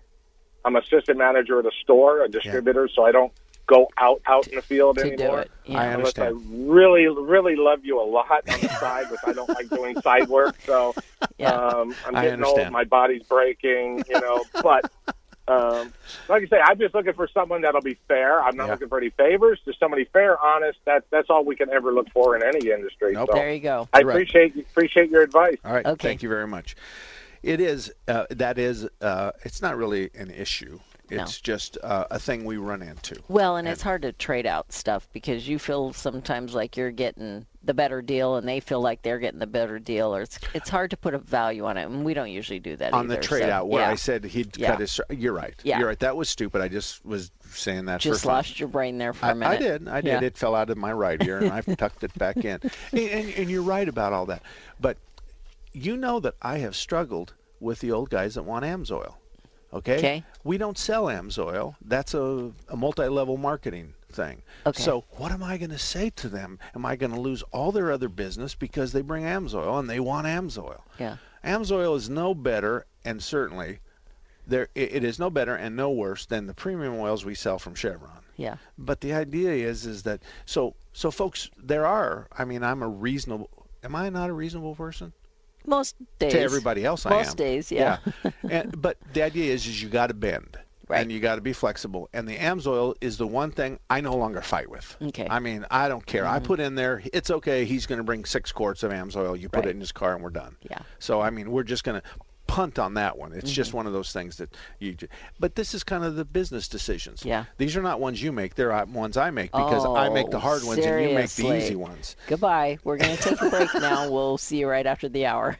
[0.65, 3.33] I'm assistant manager at a store, a distributor, so I don't
[3.67, 5.41] go out out in the field To do anymore.
[5.41, 5.51] it.
[5.69, 5.93] I Yeah.
[5.95, 9.69] Unless I really, really love you a lot on the side, but I don't like
[9.69, 10.55] doing side work.
[10.65, 10.95] So
[11.37, 11.53] Yeah.
[11.53, 14.43] um, I'm getting old, my body's breaking, you know.
[14.61, 14.89] But
[15.47, 15.93] um,
[16.29, 18.41] like I say, I'm just looking for someone that'll be fair.
[18.41, 18.71] I'm not Yeah.
[18.73, 19.59] looking for any favors.
[19.65, 20.79] Just somebody fair, honest.
[20.85, 23.13] That that's all we can ever look for in any industry.
[23.13, 23.29] Nope.
[23.31, 23.87] So There you go.
[23.93, 24.13] I You're right.
[24.15, 25.57] appreciate appreciate your advice.
[25.65, 25.85] All right.
[25.85, 26.07] Okay.
[26.09, 26.75] Thank you very much.
[27.41, 27.91] It is.
[28.07, 28.87] Uh, that is.
[29.01, 30.79] Uh, it's not really an issue.
[31.21, 33.15] It's just uh, a thing we run into.
[33.27, 37.45] Well, and it's hard to trade out stuff because you feel sometimes like you're getting
[37.63, 40.69] the better deal, and they feel like they're getting the better deal, or it's it's
[40.69, 43.15] hard to put a value on it, and we don't usually do that on either,
[43.15, 43.91] the trade so, out where yeah.
[43.91, 44.71] I said he'd Yeah.
[44.71, 44.99] cut his.
[45.09, 45.55] You're right.
[45.63, 45.79] Yeah.
[45.79, 45.99] You're right.
[45.99, 46.61] That was stupid.
[46.61, 48.35] I just was saying that just for fun.
[48.35, 49.53] lost your brain there for a I, minute.
[49.53, 49.87] I did.
[49.87, 50.21] I did.
[50.21, 50.27] Yeah.
[50.27, 52.59] It fell out of my right ear, and I've tucked it back in.
[52.91, 54.43] And, and, and you're right about all that.
[54.79, 54.97] But
[55.71, 59.15] you know that I have struggled with the old guys that want Amsoil.
[59.73, 59.97] Okay.
[59.97, 60.23] Okay.
[60.43, 61.75] We don't sell Amsoil.
[61.83, 64.41] That's a, a multi-level marketing thing.
[64.65, 64.81] Okay.
[64.81, 66.59] So what am I going to say to them?
[66.75, 69.99] Am I going to lose all their other business because they bring Amsoil and they
[69.99, 70.81] want Amsoil?
[70.99, 71.17] Yeah.
[71.43, 73.79] Amsoil is no better, and certainly
[74.47, 77.59] there it it is no better and no worse than the premium oils we sell
[77.59, 78.23] from Chevron.
[78.37, 78.57] Yeah.
[78.77, 82.87] But the idea is is that so so folks there are I mean I'm a
[82.87, 83.49] reasonable
[83.83, 85.13] am I not a reasonable person?
[85.65, 86.33] Most days.
[86.33, 87.17] To everybody else I am.
[87.17, 87.97] Most days, yeah.
[88.49, 90.57] and, but the idea is is you got to bend.
[90.89, 90.99] Right.
[91.01, 92.09] And you got to be flexible.
[92.11, 94.97] And the Amsoil is the one thing I no longer fight with.
[95.01, 95.25] Okay.
[95.29, 96.27] I mean, I don't care.
[96.27, 96.43] I Mhm.
[96.43, 97.63] put in there, it's okay.
[97.63, 99.39] He's going to bring six quarts of Amsoil.
[99.39, 99.67] You put Right.
[99.69, 100.57] it in his car and we're done.
[100.69, 100.79] Yeah.
[100.99, 102.07] So, I mean, we're just going to
[102.53, 103.33] punt on that one.
[103.33, 103.75] It's just Mhm.
[103.75, 104.95] one of those things that you.
[105.39, 107.25] But this is kind of the business decisions.
[107.25, 107.45] Yeah.
[107.57, 108.53] These are not ones you make.
[108.53, 111.31] They're uh, ones I make because I make the Oh, hard ones and you make
[111.31, 112.15] the easy ones.
[112.27, 112.77] Goodbye.
[112.83, 114.09] We're going to take a break now.
[114.13, 115.57] We'll see you right after the hour.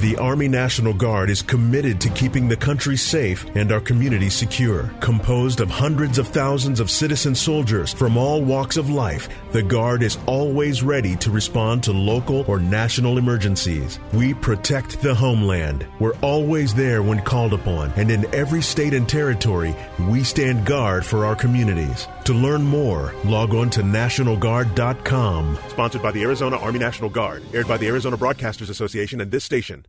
[0.00, 4.88] The Army National Guard is committed to keeping the country safe and our communities secure.
[5.00, 10.04] Composed of hundreds of thousands of citizen soldiers from all walks of life, the Guard
[10.04, 13.98] is always ready to respond to local or national emergencies.
[14.12, 15.84] We protect the homeland.
[15.98, 19.74] We're always there when called upon, and in every state and territory,
[20.08, 22.06] we stand guard for our communities.
[22.28, 25.58] To learn more, log on to NationalGuard.com.
[25.70, 27.42] Sponsored by the Arizona Army National Guard.
[27.54, 29.86] Aired by the Arizona Broadcasters Association and this station.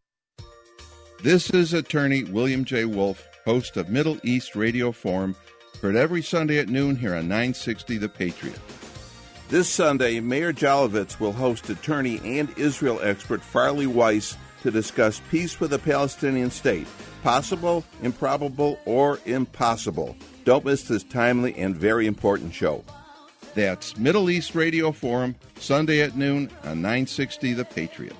[1.21, 2.85] This is attorney William J.
[2.85, 5.35] Wolf, host of Middle East Radio Forum,
[5.81, 8.61] heard every Sunday at noon here on 960 The Patriot.
[9.49, 15.59] This Sunday, Meir Jolovitz will host attorney and Israel expert Farley Weiss to discuss peace
[15.59, 16.87] with a Palestinian state.
[17.21, 20.15] Possible, improbable, or impossible.
[20.45, 22.83] Don't miss this timely and very important show.
[23.55, 28.15] That's Middle East Radio Forum, Sunday at noon on 960 The Patriot.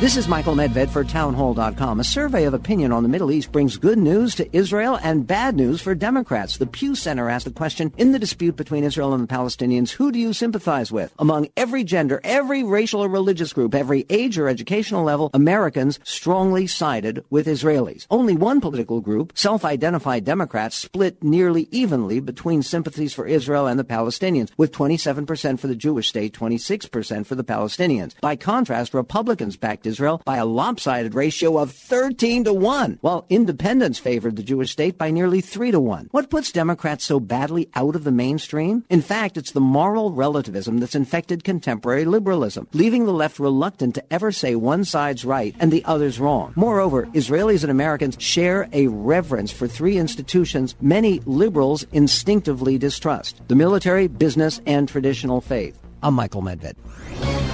[0.00, 2.00] This is Michael Medved for Townhall.com.
[2.00, 5.54] A survey of opinion on the Middle East brings good news to Israel and bad
[5.54, 6.58] news for Democrats.
[6.58, 10.10] The Pew Center asked the question In the dispute between Israel and the Palestinians, who
[10.10, 11.14] do you sympathize with?
[11.20, 16.66] Among every gender, every racial or religious group, every age or educational level, Americans strongly
[16.66, 18.08] sided with Israelis.
[18.10, 23.78] Only one political group, self identified Democrats, split nearly evenly between sympathies for Israel and
[23.78, 28.20] the Palestinians, with 27% for the Jewish state, 26% for the Palestinians.
[28.20, 33.98] By contrast, Republicans backed Israel by a lopsided ratio of 13 to 1, while independents
[33.98, 36.08] favored the Jewish state by nearly 3 to 1.
[36.10, 38.84] What puts Democrats so badly out of the mainstream?
[38.88, 44.12] In fact, it's the moral relativism that's infected contemporary liberalism, leaving the left reluctant to
[44.12, 46.52] ever say one side's right and the other's wrong.
[46.56, 53.54] Moreover, Israelis and Americans share a reverence for three institutions many liberals instinctively distrust the
[53.54, 55.78] military, business, and traditional faith.
[56.02, 57.53] I'm Michael Medved.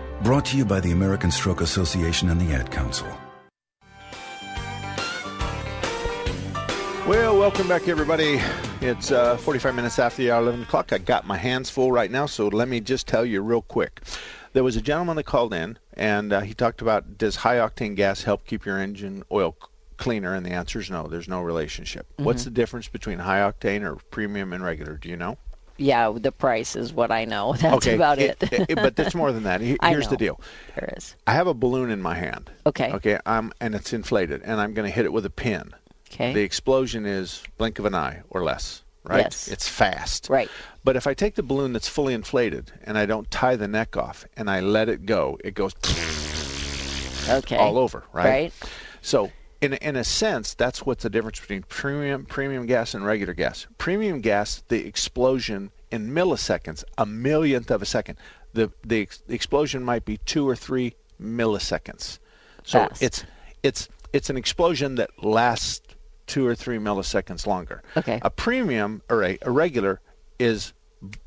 [0.23, 3.07] Brought to you by the American Stroke Association and the Ad Council.
[7.07, 8.39] Well, welcome back, everybody.
[8.81, 10.93] It's uh, 45 minutes after the hour, 11 o'clock.
[10.93, 14.01] I got my hands full right now, so let me just tell you real quick.
[14.53, 17.95] There was a gentleman that called in, and uh, he talked about does high octane
[17.95, 19.57] gas help keep your engine oil
[19.97, 20.35] cleaner?
[20.35, 21.07] And the answer is no.
[21.07, 22.05] There's no relationship.
[22.13, 22.25] Mm-hmm.
[22.25, 24.97] What's the difference between high octane or premium and regular?
[24.97, 25.39] Do you know?
[25.81, 27.53] Yeah, the price is what I know.
[27.59, 27.95] That's okay.
[27.95, 28.37] about it.
[28.43, 29.61] it, it but there's more than that.
[29.83, 30.39] Here's the deal.
[30.75, 31.15] There is.
[31.27, 32.51] I have a balloon in my hand.
[32.65, 32.91] Okay.
[32.91, 33.19] Okay.
[33.25, 35.73] I'm and it's inflated, and I'm going to hit it with a pin.
[36.11, 36.33] Okay.
[36.33, 38.83] The explosion is blink of an eye or less.
[39.03, 39.21] Right.
[39.21, 39.47] Yes.
[39.47, 40.29] It's fast.
[40.29, 40.49] Right.
[40.83, 43.97] But if I take the balloon that's fully inflated and I don't tie the neck
[43.97, 45.73] off and I let it go, it goes
[47.27, 47.55] Okay.
[47.55, 48.03] all over.
[48.13, 48.25] Right.
[48.25, 48.53] Right.
[49.01, 49.31] So
[49.61, 53.67] in in a sense, that's what's the difference between premium premium gas and regular gas.
[53.77, 58.17] Premium gas, the explosion in milliseconds, a millionth of a second.
[58.53, 62.19] The the, ex- the explosion might be two or three milliseconds.
[62.63, 63.03] So Fast.
[63.03, 63.23] it's
[63.63, 65.95] it's it's an explosion that lasts
[66.27, 67.83] two or three milliseconds longer.
[67.95, 68.19] Okay.
[68.23, 70.01] A premium or a, a regular
[70.39, 70.73] is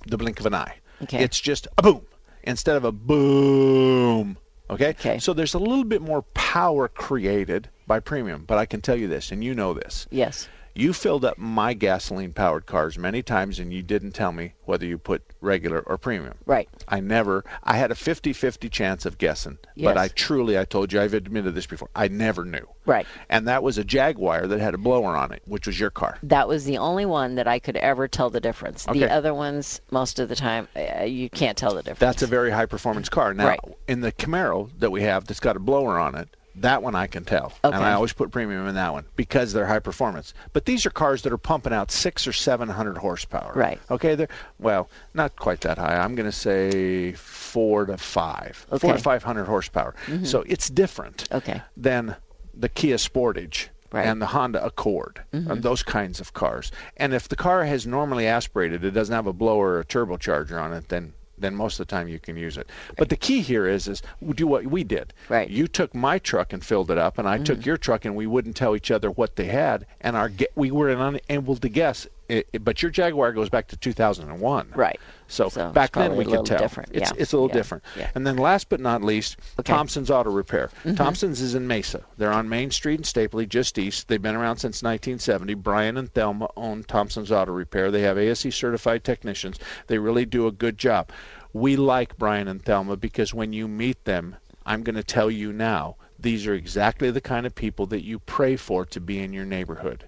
[0.07, 0.77] the blink of an eye.
[1.03, 1.23] Okay.
[1.23, 2.03] It's just a boom
[2.43, 4.39] instead of a boom.
[4.75, 4.91] Okay?
[4.91, 5.19] Okay.
[5.19, 9.09] So there's a little bit more power created by premium, but I can tell you
[9.09, 10.07] this, and you know this.
[10.11, 10.49] Yes.
[10.77, 14.85] You filled up my gasoline powered cars many times and you didn't tell me whether
[14.85, 16.35] you put regular or premium.
[16.47, 16.69] Right.
[16.89, 19.85] I never I had a 50-50 chance of guessing, Yes.
[19.85, 21.91] but I truly I told you I've admitted this before.
[21.95, 22.67] I never knew.
[22.87, 23.07] Right.
[23.29, 26.19] And that was a Jaguar that had a blower on it, which was your car.
[26.25, 28.89] That was the only one that I could ever tell the difference.
[28.89, 28.99] Okay.
[28.99, 32.01] The other ones, most of the time, uh, you can't tell the difference.
[32.01, 33.33] That's a very high performance car.
[33.33, 33.61] Now, Right.
[33.87, 37.07] in the Camaro that we have that's got a blower on it, that one I
[37.07, 37.53] can tell.
[37.65, 37.75] Okay.
[37.75, 40.35] And I always put premium in that one because they're high performance.
[40.53, 43.53] But these are cars that are pumping out six or seven hundred horsepower.
[43.55, 43.81] Right.
[43.91, 44.29] Okay, they're
[44.59, 45.97] well, not quite that high.
[45.97, 48.67] I'm gonna say four to five.
[48.71, 48.79] okay.
[48.79, 49.95] Four to five hundred horsepower.
[50.07, 50.27] Mhm.
[50.27, 51.61] So it's different Okay.
[51.77, 52.17] than
[52.55, 53.69] the Kia Sportage.
[53.93, 54.07] Right.
[54.07, 55.51] And the Honda Accord, Mhm.
[55.51, 56.73] and those kinds of cars.
[56.97, 60.61] And if the car has normally aspirated, it doesn't have a blower or a turbocharger
[60.61, 61.13] on it, then
[61.45, 62.71] then most of the time you can use it.
[62.97, 64.03] But the key here is is
[64.35, 65.13] do what we did.
[65.29, 65.49] Right.
[65.49, 67.69] You took my truck and filled it up, and I took mm-hmm.
[67.69, 70.71] your truck, and we wouldn't tell each other what they had, and our ge- we
[70.71, 74.73] were unable to guess it, it- but your Jaguar goes back to 2001.
[74.75, 74.99] Right.
[75.27, 76.59] So, So back then we could tell.
[76.59, 76.91] different.
[76.93, 77.17] It's Yeah.
[77.19, 77.55] it's a little Yeah.
[77.55, 77.85] different.
[77.99, 78.11] Yeah.
[78.15, 80.71] And then last but not least, Thompson's Auto Repair.
[80.85, 80.97] Mhm.
[80.97, 82.03] Thompson's is in Mesa.
[82.19, 84.09] They're on Main Street in Stapley, just east.
[84.09, 85.55] They've been around since 1970.
[85.55, 87.91] Brian and Thelma own Thompson's Auto Repair.
[87.91, 89.59] They have ASE certified technicians.
[89.87, 91.11] They really do a good job.
[91.53, 95.53] We like Brian and Thelma because when you meet them, I'm going to tell you
[95.53, 99.33] now, these are exactly the kind of people that you pray for to be in
[99.33, 100.05] your neighborhood.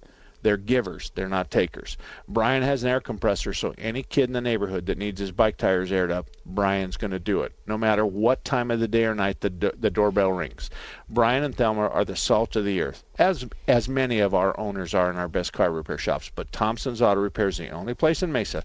[0.47, 1.97] They're givers, they're not takers.
[2.29, 5.57] Brian has an air compressor, so any kid in the neighborhood that needs his bike
[5.57, 9.07] tires aired up, Brian's going to do it, no matter what time of the day
[9.07, 10.71] or night the, do- the doorbell rings.
[11.09, 14.95] Brian and Thelma are the salt of the earth, as as many of our owners
[14.95, 16.31] are in our best car repair shops.
[16.33, 18.63] But Thompson's Auto Repair is the only place in Mesa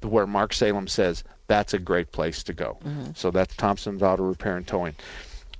[0.00, 2.78] where Mark Salem says that's a great place to go.
[2.86, 3.10] Mm-hmm.
[3.14, 4.94] So that's Thompson's Auto Repair and Towing.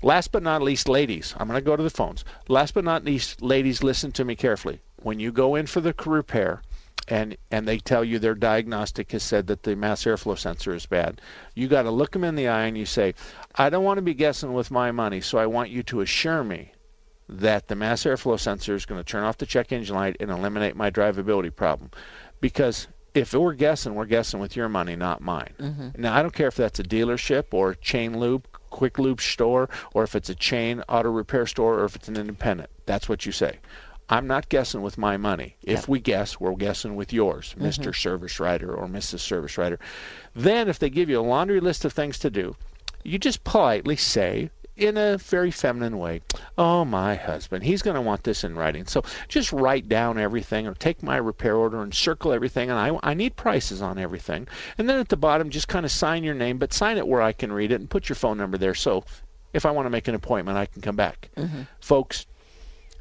[0.01, 2.25] Last but not least, ladies, I'm going to go to the phones.
[2.49, 4.81] Last but not least, ladies, listen to me carefully.
[5.03, 6.63] When you go in for the repair
[7.07, 10.87] and, and they tell you their diagnostic has said that the mass airflow sensor is
[10.87, 11.21] bad,
[11.55, 13.15] you got to look them in the eye and you say,
[13.55, 16.45] I don't want to be guessing with my money, so I want you to assure
[16.45, 16.73] me
[17.29, 20.31] that the mass airflow sensor is going to turn off the check engine light and
[20.31, 21.91] eliminate my drivability problem.
[22.41, 25.53] Because if we're guessing, we're guessing with your money, not mine.
[25.59, 25.99] Mhm.
[25.99, 29.69] Now, I don't care if that's a dealership or a chain lube, quick lube store,
[29.93, 32.71] or if it's a chain auto repair store, or if it's an independent.
[32.87, 33.59] That's what you say.
[34.11, 35.57] I'm not guessing with my money.
[35.63, 37.67] If we guess, we're guessing with yours, Mhm.
[37.67, 37.95] Mr.
[37.95, 39.21] Service Writer or Mrs.
[39.21, 39.79] Service Writer.
[40.35, 42.57] Then, if they give you a laundry list of things to do,
[43.05, 46.21] you just politely say, in a very feminine way,
[46.57, 48.87] Oh, my husband, he's going to want this in writing.
[48.87, 52.71] So just write down everything or take my repair order and circle everything.
[52.71, 54.47] And I, I need prices on everything.
[54.79, 57.23] And then at the bottom, just kind of sign your name, but sign it where
[57.23, 58.75] I can read it and put your phone number there.
[58.75, 59.05] So
[59.53, 61.29] if I want to make an appointment, I can come back.
[61.37, 61.63] Mm-hmm.
[61.81, 62.27] Folks,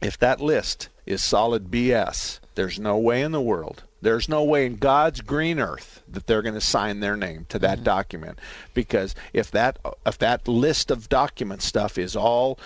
[0.02, 4.66] if that list is solid BS, there's no way in the world, there's no way
[4.66, 8.40] in God's green earth that they're going to sign their name to that document.
[8.74, 12.60] Because if that if that list of document stuff is all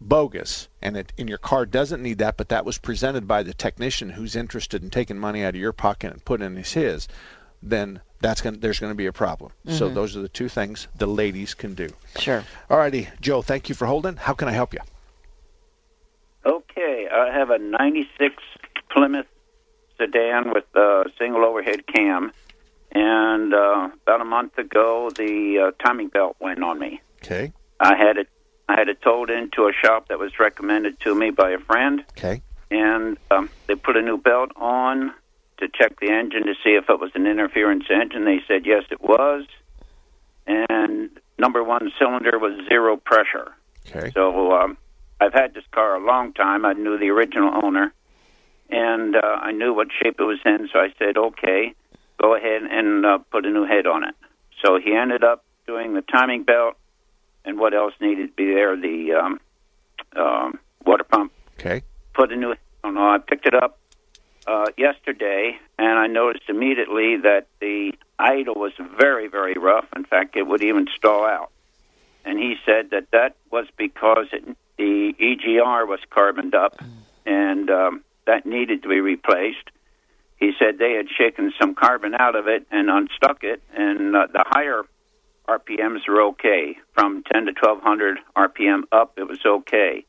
[0.00, 3.52] bogus and it and your car doesn't need that, but that was presented by the
[3.54, 7.08] technician who's interested in taking money out of your pocket and putting it in his,
[7.62, 9.52] then that's going there's going to be a problem.
[9.68, 9.94] So Mhm.
[9.94, 11.90] those are the two things the ladies can do.
[12.18, 12.44] Sure.
[12.70, 14.16] All righty, Joe, thank you for holding.
[14.16, 14.80] How can I help you?
[16.48, 18.42] Okay, I have a 96
[18.90, 19.26] Plymouth
[19.98, 22.32] sedan with a single overhead cam,
[22.90, 27.02] and uh, about a month ago, the uh, timing belt went on me.
[27.22, 27.52] Okay.
[27.78, 28.28] I had it.
[28.66, 32.02] I had it towed into a shop that was recommended to me by a friend.
[32.12, 32.40] Okay.
[32.70, 35.12] And um, they put a new belt on
[35.58, 38.24] to check the engine to see if it was an interference engine.
[38.24, 39.44] They said yes, it was.
[40.46, 43.52] And number one cylinder was zero pressure.
[43.90, 44.12] Okay.
[44.14, 44.78] So um,
[45.20, 46.64] I've had this car a long time.
[46.64, 47.92] I knew the original owner,
[48.70, 50.68] and uh, I knew what shape it was in.
[50.72, 51.74] So I said, okay,
[52.20, 54.14] go ahead and uh, put a new head on it.
[54.64, 56.76] So he ended up doing the timing belt,
[57.44, 58.76] and what else needed to be there?
[58.76, 59.40] The um,
[60.16, 61.32] um, water pump.
[61.58, 61.82] Okay.
[62.14, 62.54] Put a new.
[62.84, 63.78] Oh no, I picked it up
[64.46, 69.86] uh, yesterday, and I noticed immediately that the idle was very, very rough.
[69.94, 71.50] In fact, it would even stall out.
[72.24, 74.44] And he said that that was because it,
[74.78, 76.80] the EGR was carboned up,
[77.26, 79.70] and um, that needed to be replaced.
[80.36, 84.28] He said they had shaken some carbon out of it and unstuck it, and uh,
[84.32, 84.84] the higher
[85.48, 86.76] RPMs were okay.
[86.94, 90.04] From 10 to 1200 RPM up, it was okay.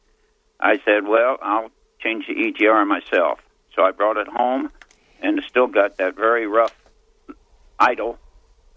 [0.60, 3.40] I said, well, I'll change the EGR myself.
[3.76, 4.70] So I brought it home,
[5.22, 6.76] and still got that very rough
[7.80, 8.20] idle.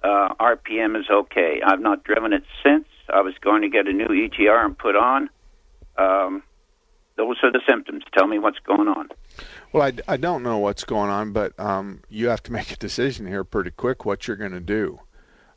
[0.02, 1.60] Uh, RPM is okay.
[1.64, 2.86] I've not driven it since.
[3.12, 5.28] I was going to get a new EGR and put on.
[5.98, 6.42] Um,
[7.16, 8.04] those are the symptoms.
[8.16, 9.08] Tell me what's going on.
[9.72, 12.76] Well, I, I don't know what's going on, but um, you have to make a
[12.76, 15.00] decision here pretty quick what you're going to do.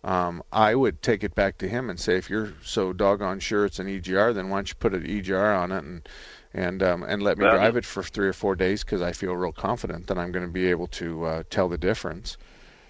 [0.04, 3.66] Um, I would take it back to him and say, if you're so doggone sure
[3.66, 6.08] it's an EGR, then why don't you put an EGR on it and
[6.54, 9.12] and um, and let me Well, drive it for three or four days because I
[9.12, 12.38] feel real confident that I'm going to be able to uh, tell the difference.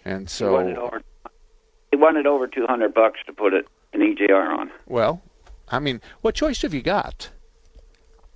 [0.03, 1.01] And he wanted so, over.
[1.89, 4.69] He wanted over two hundred bucks to put it an EGR on.
[4.85, 5.21] well,
[5.69, 7.29] I mean, what choice have you got?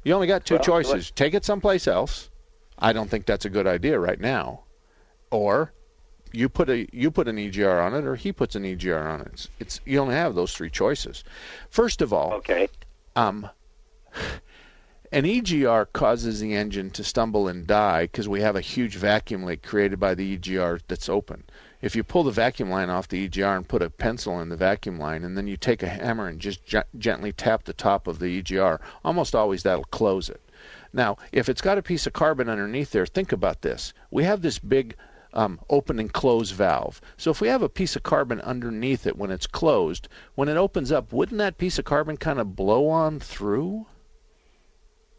[0.10, 2.32] You only got two Well, choices: take it someplace else.
[2.80, 4.62] I don't think that's a good idea right now,
[5.30, 5.72] or
[6.32, 9.22] you put a you put an EGR on it, or he puts an EGR on
[9.22, 9.28] it.
[9.28, 11.24] It's, it's you only have those three choices.
[11.70, 12.70] First of all, okay,
[13.16, 13.52] um,
[15.12, 19.44] an EGR causes the engine to stumble and die because we have a huge vacuum
[19.44, 21.46] leak created by the EGR that's open.
[21.82, 24.56] If you pull the vacuum line off the EGR and put a pencil in the
[24.56, 28.06] vacuum line, and then you take a hammer and just ge- gently tap the top
[28.06, 30.42] of the EGR, almost always that'll close it.
[30.94, 33.94] Now, if it's got a piece of carbon underneath there, think about this.
[34.12, 34.96] We have this big
[35.34, 37.02] um, open and close valve.
[37.18, 40.58] So if we have a piece of carbon underneath it when it's closed, when it
[40.58, 43.88] opens up, wouldn't that piece of carbon kind of blow on through?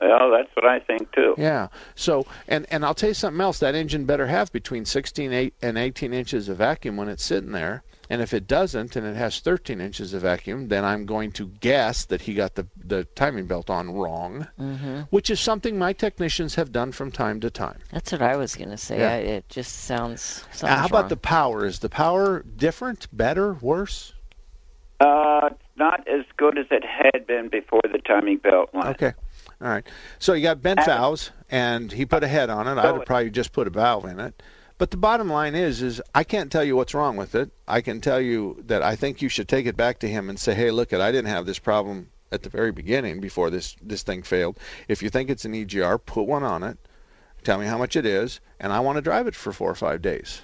[0.01, 1.35] Well, that's what I think too.
[1.37, 1.69] Yeah.
[1.95, 3.59] So, and and I'll tell you something else.
[3.59, 7.53] That engine better have between 16 eight, and 18 inches of vacuum when it's sitting
[7.53, 7.83] there.
[8.13, 11.47] And if it doesn't, and it has 13 inches of vacuum, then I'm going to
[11.61, 15.07] guess that he got the the timing belt on wrong, Mhm.
[15.11, 17.79] which is something my technicians have done from time to time.
[17.93, 18.99] That's what I was going to say.
[19.01, 19.13] Yeah.
[19.13, 20.45] I, it just sounds.
[20.63, 21.09] Now, how about wrong.
[21.11, 21.65] the power?
[21.67, 24.13] Is the power different, better, worse?
[24.99, 28.89] Uh, not as good as it had been before the timing belt went.
[28.89, 29.13] Okay.
[29.61, 29.87] All right.
[30.19, 32.73] So you got bent valves, and he put a head on it.
[32.79, 34.43] I'd have probably just put a valve in it.
[34.79, 37.51] But the bottom line is, is I can't tell you what's wrong with it.
[37.69, 40.39] I can tell you that I think you should take it back to him and
[40.39, 43.77] say, "Hey, look, it I didn't have this problem at the very beginning before this
[43.83, 44.59] this thing failed.
[44.89, 46.79] If you think it's an EGR, put one on it.
[47.45, 49.75] Tell me how much it is, and I want to drive it for four or
[49.75, 50.41] five days.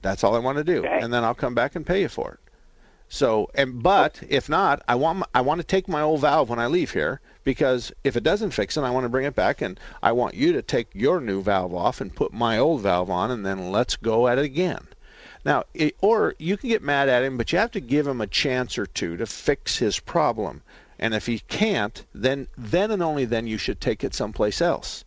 [0.00, 2.32] That's all I want to do, and then I'll come back and pay you for
[2.32, 2.51] it.
[3.14, 6.48] So, and but if not, I want my, I want to take my old valve
[6.48, 9.34] when I leave here because if it doesn't fix it, I want to bring it
[9.34, 12.80] back, and I want you to take your new valve off and put my old
[12.80, 14.88] valve on, and then let's go at it again.
[15.44, 18.22] Now, it, or you can get mad at him, but you have to give him
[18.22, 20.62] a chance or two to fix his problem.
[20.98, 25.04] And if he can't, then then and only then you should take it someplace else.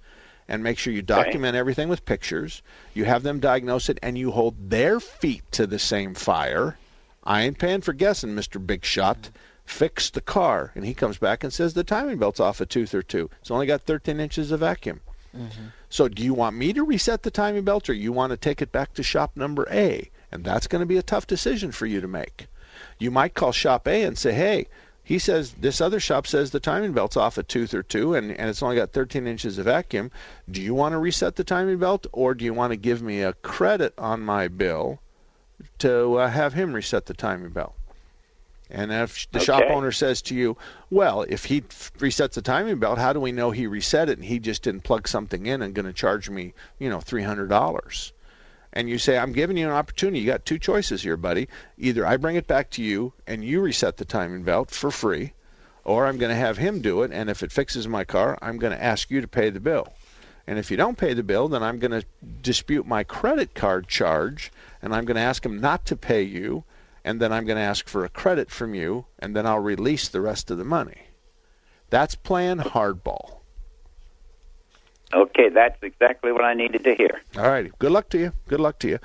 [0.48, 2.62] And make sure you document everything with pictures.
[2.94, 6.78] You have them diagnose it, and you hold their feet to the same fire.
[7.26, 9.30] I ain't paying for guessing, Mister Big Shot.
[9.66, 12.94] Fix the car, and he comes back and says the timing belt's off a tooth
[12.94, 13.32] or two.
[13.42, 15.02] It's only got 13 inches of vacuum.
[15.36, 15.66] Mm-hmm.
[15.90, 18.62] So, do you want me to reset the timing belt, or you want to take
[18.62, 20.12] it back to shop number A?
[20.32, 22.46] And that's going to be a tough decision for you to make.
[23.00, 24.68] You might call shop A and say, "Hey,
[25.06, 28.32] he says this other shop says the timing belt's off a tooth or two, and,
[28.32, 30.12] and it's only got 13 inches of vacuum.
[30.50, 33.22] Do you want to reset the timing belt, or do you want to give me
[33.22, 35.00] a credit on my bill
[35.80, 37.76] to uh, have him reset the timing belt?"
[38.70, 40.58] And if the shop owner says to you,
[40.90, 44.18] "Well, if he f- resets the timing belt, how do we know he reset it
[44.18, 47.24] and he just didn't plug something in and going to charge me, you know, three
[47.24, 48.12] hundred dollars?"
[48.74, 50.20] And you say, "I'm giving you an opportunity.
[50.20, 51.48] You got two choices here, buddy.
[51.78, 55.34] Either I bring it back to you and you reset the timing belt for free,
[55.86, 57.12] or I'm going to have him do it.
[57.12, 59.94] And if it fixes my car, I'm going to ask you to pay the bill.
[60.48, 62.06] And if you don't pay the bill, then I'm going to
[62.42, 64.52] dispute my credit card charge,
[64.86, 66.64] and I'm going to ask him not to pay you."
[67.06, 70.10] and then I'm going to ask for a credit from you, and then I'll release
[70.10, 71.04] the rest of the money.
[71.92, 73.38] That's playing hardball.
[75.14, 77.22] Okay, that's exactly what I needed to hear.
[77.38, 77.72] All righty.
[77.78, 78.34] Good luck to you.
[78.48, 79.00] Good luck to you.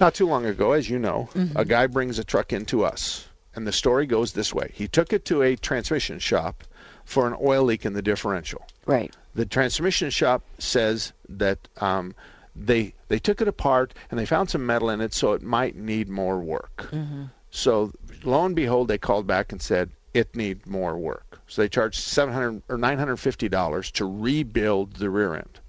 [0.00, 3.64] Not too long ago, as you know, a guy brings a truck into us, and
[3.64, 6.64] the story goes this way: he took it to a transmission shop
[7.04, 8.66] for an oil leak in the differential.
[8.86, 9.14] Right.
[9.36, 12.16] The transmission shop says that um,
[12.56, 15.76] they they took it apart and they found some metal in it, so it might
[15.76, 16.88] need more work.
[16.90, 17.24] Mm-hmm.
[17.50, 17.92] So
[18.22, 21.40] lo and behold, they called back and said it need more work.
[21.46, 25.60] So they charged seven hundred or nine hundred fifty dollars to rebuild the rear end.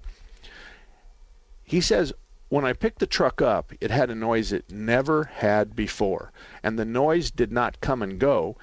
[1.64, 2.12] He says
[2.48, 6.30] when I picked the truck up, it had a noise it never had before,
[6.62, 8.56] and the noise did not come and go.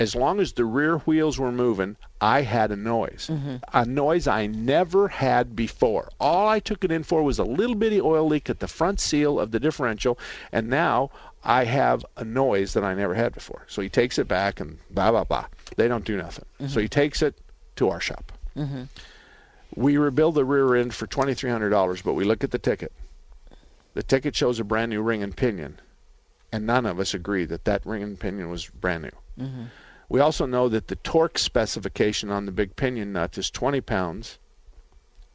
[0.00, 3.28] As long as the rear wheels were moving, I had a noise.
[3.30, 3.56] Mm-hmm.
[3.74, 6.08] A noise I never had before.
[6.18, 8.98] All I took it in for was a little bitty oil leak at the front
[8.98, 10.18] seal of the differential,
[10.52, 11.10] and now
[11.44, 13.66] I have a noise that I never had before.
[13.68, 15.44] So he takes it back and blah, blah, blah.
[15.76, 16.46] They don't do nothing.
[16.60, 16.86] So he mm-hmm.
[16.86, 17.38] takes it
[17.76, 18.32] to our shop.
[18.56, 18.84] Mm-hmm.
[19.76, 22.92] We rebuild the rear end for $2,300, but we look at the ticket.
[23.92, 25.78] The ticket shows a brand new ring and pinion,
[26.50, 29.44] and none of us agree that that ring and pinion was brand new.
[29.44, 29.64] Mm-hmm.
[30.10, 30.14] Mm-hmm.
[30.14, 34.38] We also know that the torque specification on the big pinion nut is 20 pounds,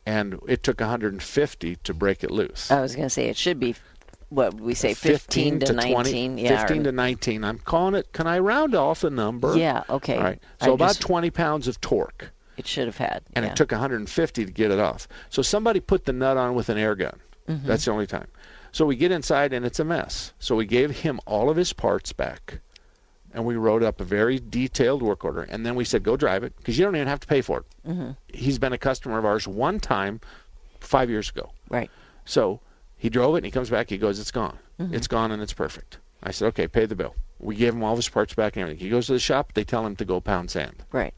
[0.06, 2.70] and it took 150 to break it loose.
[2.70, 3.76] I was going to say it should be
[4.30, 7.44] what we say 15, to 19 20, yeah 15 or- to 19.
[7.44, 8.12] I'm calling it.
[8.12, 9.56] Can I round off a number?
[9.58, 10.18] Yeah, okay.
[10.18, 10.42] All right.
[10.62, 13.52] I So about just- 20 pounds of torque, it should have had and yeah.
[13.52, 15.08] it took 150 to get it off.
[15.30, 17.20] So somebody put the nut on with an air gun.
[17.48, 17.66] Mhm.
[17.66, 18.28] That's the only time.
[18.72, 20.34] So we get inside and it's a mess.
[20.40, 22.60] So we gave him all of his parts back,
[23.36, 25.44] and we wrote up a very detailed work order.
[25.44, 27.60] And then we said, "Go drive it," because you don't even have to pay for
[27.60, 27.66] it.
[27.86, 30.22] hmm He's been a customer of ours one time,
[30.80, 31.52] five years ago.
[31.70, 31.92] Right.
[32.26, 32.62] So
[32.98, 33.90] he drove it and he comes back.
[33.90, 34.58] He goes, "It's gone.
[34.80, 34.94] Mhm.
[34.94, 37.92] It's gone and it's perfect." I said, "Okay, pay the bill." We gave him all
[37.92, 38.84] of his parts back and everything.
[38.84, 39.52] He goes to the shop.
[39.54, 40.84] They tell him to go pound sand.
[40.92, 41.14] Right.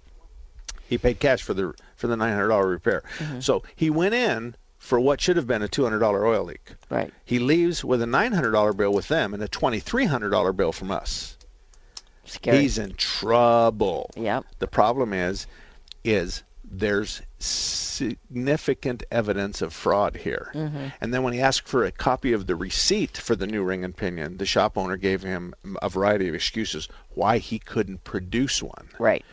[0.89, 3.03] He paid cash for the for the nine hundred dollar repair.
[3.20, 3.43] Mhm.
[3.43, 6.74] So he went in for what should have been a two hundred dollar oil leak.
[6.89, 7.13] Right.
[7.24, 10.30] He leaves with a nine hundred dollar bill with them and a twenty three hundred
[10.32, 11.36] dollar bill from us.
[12.28, 12.59] Scary.
[12.59, 14.09] He's in trouble.
[14.15, 14.45] Yep.
[14.59, 15.47] The problem is,
[16.03, 20.51] is there's significant evidence of fraud here.
[20.53, 20.91] Mhm.
[20.99, 23.84] And then when he asked for a copy of the receipt for the new ring
[23.86, 28.61] and pinion, the shop owner gave him a variety of excuses why he couldn't produce
[28.61, 28.89] one.
[28.99, 29.25] Right.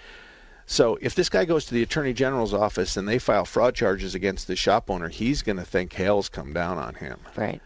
[0.66, 4.14] So if this guy goes to the attorney general's office and they file fraud charges
[4.14, 7.18] against the shop owner, he's going to think hell's come down on him.
[7.36, 7.60] Right.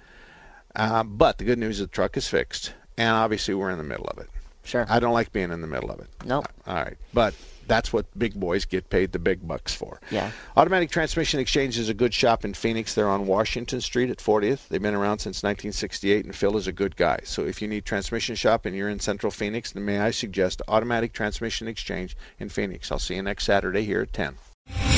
[0.74, 3.84] Uh, but the good news is the truck is fixed, and obviously we're in the
[3.84, 4.28] middle of it.
[4.68, 4.86] Sure.
[4.88, 6.08] I don't like being in the middle of it.
[6.24, 6.46] Nope.
[6.66, 7.34] All right, but
[7.66, 10.00] that's what big boys get paid the big bucks for.
[10.10, 10.30] Yeah.
[10.56, 12.94] Automatic Transmission Exchange is a good shop in Phoenix.
[12.94, 14.68] They're on Washington Street at 40th.
[14.68, 17.20] They've been around since 1968, and Phil is a good guy.
[17.24, 20.62] So if you need transmission shop and you're in Central Phoenix, then may I suggest
[20.68, 22.92] Automatic Transmission Exchange in Phoenix.
[22.92, 24.97] I'll see you next Saturday here at 10.